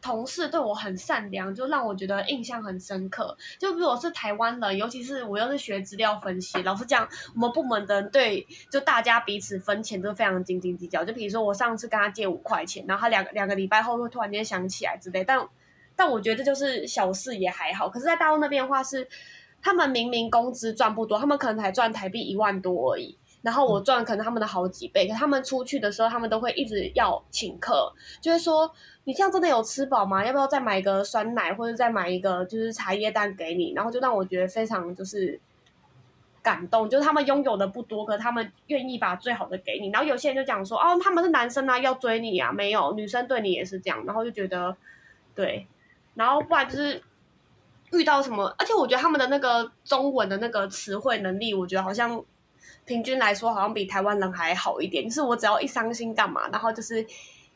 [0.02, 3.36] 同事对我很善良，就让我觉得印象很深刻。
[3.58, 11.04] 就如我是台湾人，尤其是我又是学资料分析，老实讲，我们部门的人对就大家彼此分钱都非常斤斤计较。
[11.04, 15.24] 就比如说我上次跟他借五块钱，然后他两两个礼拜后会突然间想起来之类。
[15.24, 15.46] 但
[15.96, 17.90] 但我觉得这就是小事也还好。
[17.90, 19.06] 可是，在大陆那边的话是，
[19.62, 23.18] 他们明明工资赚不多，他们可能才赚台币一万多而已。
[23.42, 28.70] 然后我赚可能他们的好几倍，可他们出去的时候，他们都会一直要请客，就是说
[29.06, 30.26] 你这样真的有吃饱吗？
[30.26, 33.72] 要不要再买一个酸奶，或者再买一个就是茶叶蛋给你？
[33.74, 35.40] 然后就让我觉得非常就是
[36.42, 39.90] 感动，就是他们拥有的不多，可是他们愿意把最好的给你。
[39.90, 44.04] 然后有些人就讲说，哦，他们是男生啊，要追你啊，没有，女生对你也是这样。
[44.06, 44.76] 然后就觉得
[45.34, 45.66] 对，
[46.16, 47.02] 然后不然就是
[47.94, 52.22] 遇到什么，而且我觉得他们的那个中文的那个词汇能力，我觉得好像。
[52.86, 55.08] 平均来说，好像比台湾人还好一点。
[55.08, 57.06] 就是我只要一伤心干嘛，然后就是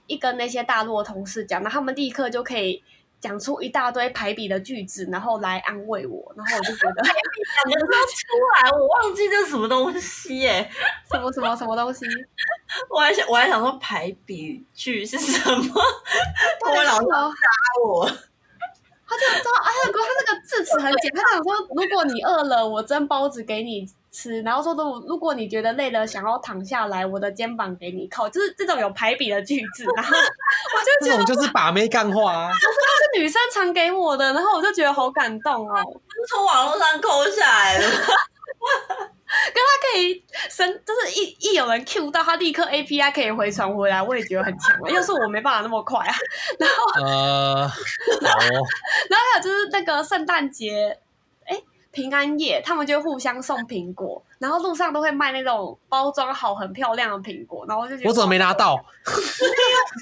[0.07, 2.83] 一跟那些大陆的同事讲，那他们立刻就可以
[3.19, 6.33] 讲出一大堆排比的句子，然后来安慰我。
[6.35, 8.23] 然后我就觉得，排比讲的都出
[8.61, 10.69] 来，我忘记这是什么东西耶？
[11.11, 12.05] 什么什么什么东西？
[12.89, 15.73] 我还想我还想说排比句是什么？
[16.67, 17.31] 我老师打
[17.85, 18.05] 我。
[19.05, 21.23] 他就说：“哎呀哥，他那个字词很简单。
[21.23, 29.83] 他想说，如果你饿了，我蒸包子给你。”吃，然后说如如果你觉得累了，想要躺下来，我的肩膀给你靠，就是这种有排比的句子。
[29.95, 32.51] 然后我就觉得这种就是把妹干话啊。
[32.53, 35.75] 是女生传给我的，然后我就觉得好感动哦，
[36.07, 37.85] 是从网络上抠下来的。
[39.51, 44.91] 跟他可以生，就是一一有人 Q 到他，立刻 API 可以回传回来，我也觉得很强了。
[44.91, 46.13] 要是我没办法那么快啊。
[46.59, 47.71] 然后呃，
[48.21, 48.45] 然后
[49.09, 50.99] 还有就是那个圣诞节。
[51.93, 58.83] 平安夜，他们就互相送苹果，然后路上都会卖那种包装好、很漂亮的苹果，然后我就觉得我怎么没拿到？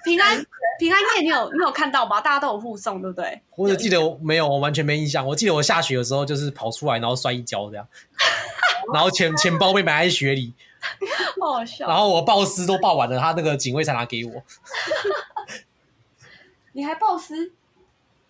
[0.06, 0.44] 平安
[0.80, 2.22] 平安夜，你有你有看到吧？
[2.22, 3.42] 大家都有互送，对不对？
[3.58, 5.28] 我只记得我没有，我完全没印象。
[5.28, 7.86] 我记得我下雪的时候就是跑出来，然后摔一跤这样，
[8.94, 10.54] 然后钱钱包被埋在雪里，
[11.42, 11.86] 好好笑。
[11.88, 14.42] 然后我报失都报完了，他那个警卫才拿给我。
[16.72, 17.52] 你还报失？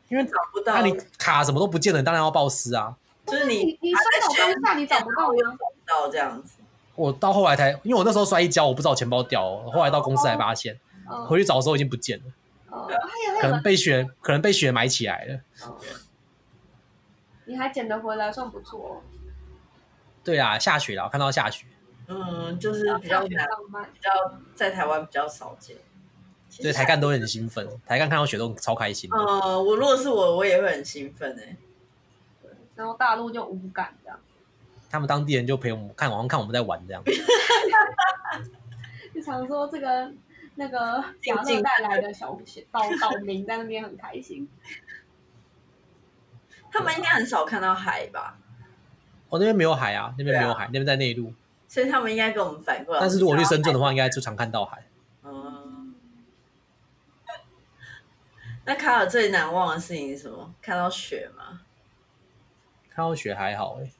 [0.09, 2.95] 因为找不到，那你卡什么都不见了，当然要报失啊。
[3.25, 6.57] 就是你，你摔倒当下你找不到，我找不到这样子。
[6.95, 12.25] 我到后来才，因为我那时候摔一跤，我不知道钱包掉了，后来到公司才发现，哦、回去找的时候已经不见了。
[12.69, 12.89] 哦，
[13.41, 15.35] 可能被雪，可能被雪埋起来了。
[15.65, 15.77] 哦、
[17.45, 19.01] 你还捡得回来，算不错、哦。
[20.23, 21.65] 对啊，下雪了，我看到下雪。
[22.07, 23.47] 嗯，就是比较难，
[23.93, 24.09] 比较
[24.53, 25.77] 在台湾比较少见。
[26.61, 29.09] 对，台干都会很兴奋，台干看到雪都超开心。
[29.11, 31.55] 呃，我如果是我，我也会很兴奋哎。
[32.75, 34.19] 然后大陆就无感这样，
[34.89, 37.03] 他们当地人就陪我们看，好像看我们在玩这样。
[39.13, 40.11] 就想说这个
[40.55, 42.37] 那个亚乐带来的小
[42.71, 44.47] 岛岛民在那边很开心。
[46.71, 48.37] 他们应该很少看到海吧？
[49.29, 51.33] 哦，那边没有海啊，那边没有海，啊、那边在内陆。
[51.67, 53.01] 所以他们应该跟我们反过来。
[53.01, 54.85] 但是如果去深圳的话，应该就常看到海。
[55.23, 55.95] 嗯。
[58.65, 60.53] 那卡尔最难忘的事情是什么？
[60.61, 61.60] 看到雪吗？
[63.01, 63.91] 看到雪还好哎、欸。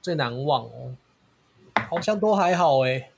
[0.00, 0.96] 最难忘哦，
[1.90, 3.10] 好像都还好哎、欸。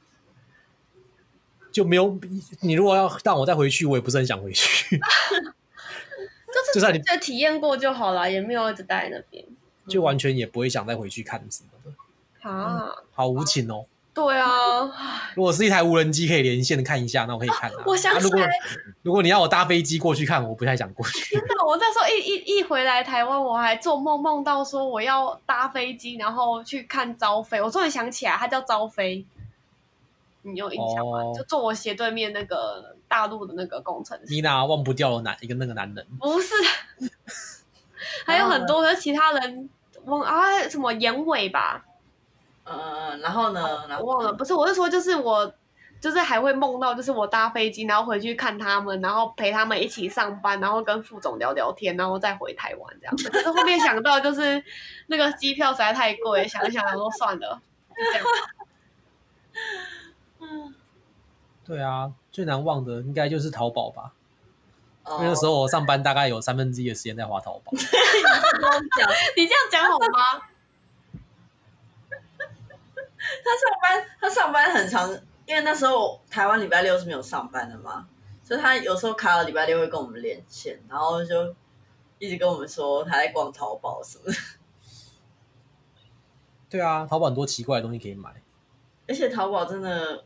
[1.71, 2.19] 就没有
[2.61, 5.01] 你如果要让我再回去，我也不是很想回去。
[6.75, 9.47] 就算你再体验过就好了，也没有一直待在那边，
[9.87, 12.51] 就完全也不会想再回去看什么的。
[12.51, 13.87] 啊、嗯，好无情哦。
[14.15, 14.49] 对啊，
[15.35, 17.75] 如果是一台无人机可以连线的看一下，那我可以看、啊。
[17.87, 18.49] 我想起来、啊，如果
[19.05, 21.35] 如果你要我搭飞机过去看，我不太想过去。
[21.35, 27.61] 真的， 我那时候一一一回来台湾，我还做梦梦到说我要搭飞机，然后去看招飞。
[27.63, 29.25] 我终于想起来，它叫招飞。
[30.45, 31.19] 你有印象吗？
[31.23, 36.53] 哦、就坐我斜对面那个大陆的那个工程师，妮娜忘不掉的男一个那个男人，不是，
[38.27, 39.71] 还有很多的其他人
[40.05, 41.85] 忘啊什么眼尾吧，
[42.65, 43.61] 呃，然后呢，
[44.01, 45.53] 我忘了，不是，我是说就是我
[46.01, 53.29] 就是还会梦到就是我搭飞机，然后回去看他们，然后陪他们一起上班，然后跟副总聊聊天，然后再回台湾这样子。
[53.31, 54.63] 可是后面想到就是
[55.07, 57.61] 那个机票实在太贵，想一想想说算了，
[57.91, 58.25] 就这样。
[61.65, 64.13] 对啊，最难忘的应该就是淘宝吧。
[65.05, 65.21] Oh.
[65.21, 67.73] 那时候我上班大概有三分之一的时间在花淘宝。
[69.37, 70.43] 你这样讲好吗？
[73.45, 75.11] 他上班，他上班很长，
[75.47, 78.09] 因为那时候台湾礼拜六是没有上班的嘛，
[78.43, 81.55] 所以他有时候卡了礼拜六会跟我们连线，然后就
[82.19, 84.33] 一直跟我们说他在逛淘宝什么的。
[86.69, 88.43] 对啊，淘宝很多奇怪的东西可以买，
[89.09, 90.25] 而且淘宝真的。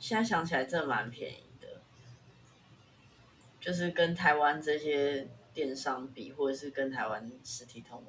[0.00, 1.66] 现在想起来真的蛮便宜的，
[3.60, 8.00] 就是跟台湾这些电商比，或者是跟台湾实体通！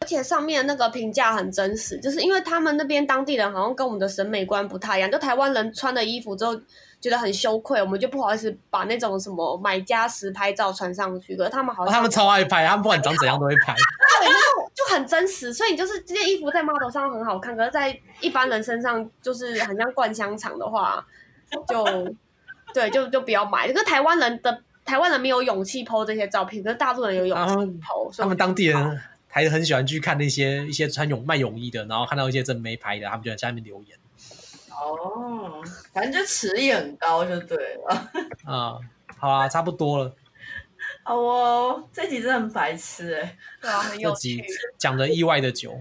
[0.00, 6.54] 而且上面那个评价很真实，就是因为他们那边当地人好像跟我们的审美观不太一样，就台湾人穿的衣服之后
[7.00, 13.74] 觉得很羞愧，我们就不好意思把那种什么买家实拍照传上去，可是他们好像、哦、他们超爱拍，他们不管长怎样都会拍。
[14.20, 21.04] 对，然后就很真实，所以你就是这件衣服在 model 上很好看，可是，在一般人身上就是很像灌香肠的话，
[21.68, 21.84] 就
[22.72, 23.70] 对，就就不要买。
[23.70, 28.16] 可是台湾人的台湾人没有勇气 po 这些照片，可是大陆人有勇气 po。
[28.16, 29.00] 他们当地人
[29.34, 33.98] 还很喜欢去看那些一些穿泳卖泳衣的，然后看到一些正妹拍的，他们就在下面留言。
[34.70, 35.62] 哦，
[35.94, 38.10] 反正就尺也很高，就对了。
[38.44, 40.14] 啊、嗯，好啊，差不多了。
[41.04, 44.44] 哦，哦，这集真的很白痴哎，对啊，很有趣。
[44.76, 45.80] 讲的意外的久，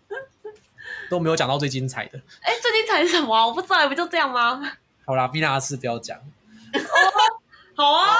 [1.08, 2.18] 都没有讲到最精彩的。
[2.42, 3.46] 哎，最精彩是什么啊？
[3.46, 4.60] 我不知道，不就这样吗？
[5.06, 6.18] 好啦，碧娜斯不要讲。
[6.18, 6.22] 哦，
[7.76, 8.14] 好啊，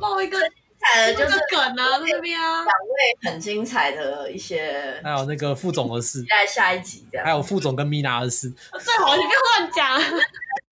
[0.00, 7.26] 报一个精彩的，就是梗啊，这边啊，两位很精彩的一些，还有那个副总的事，在下一集这样。
[7.26, 10.00] 还有副总跟米娜的事，最好你别乱讲。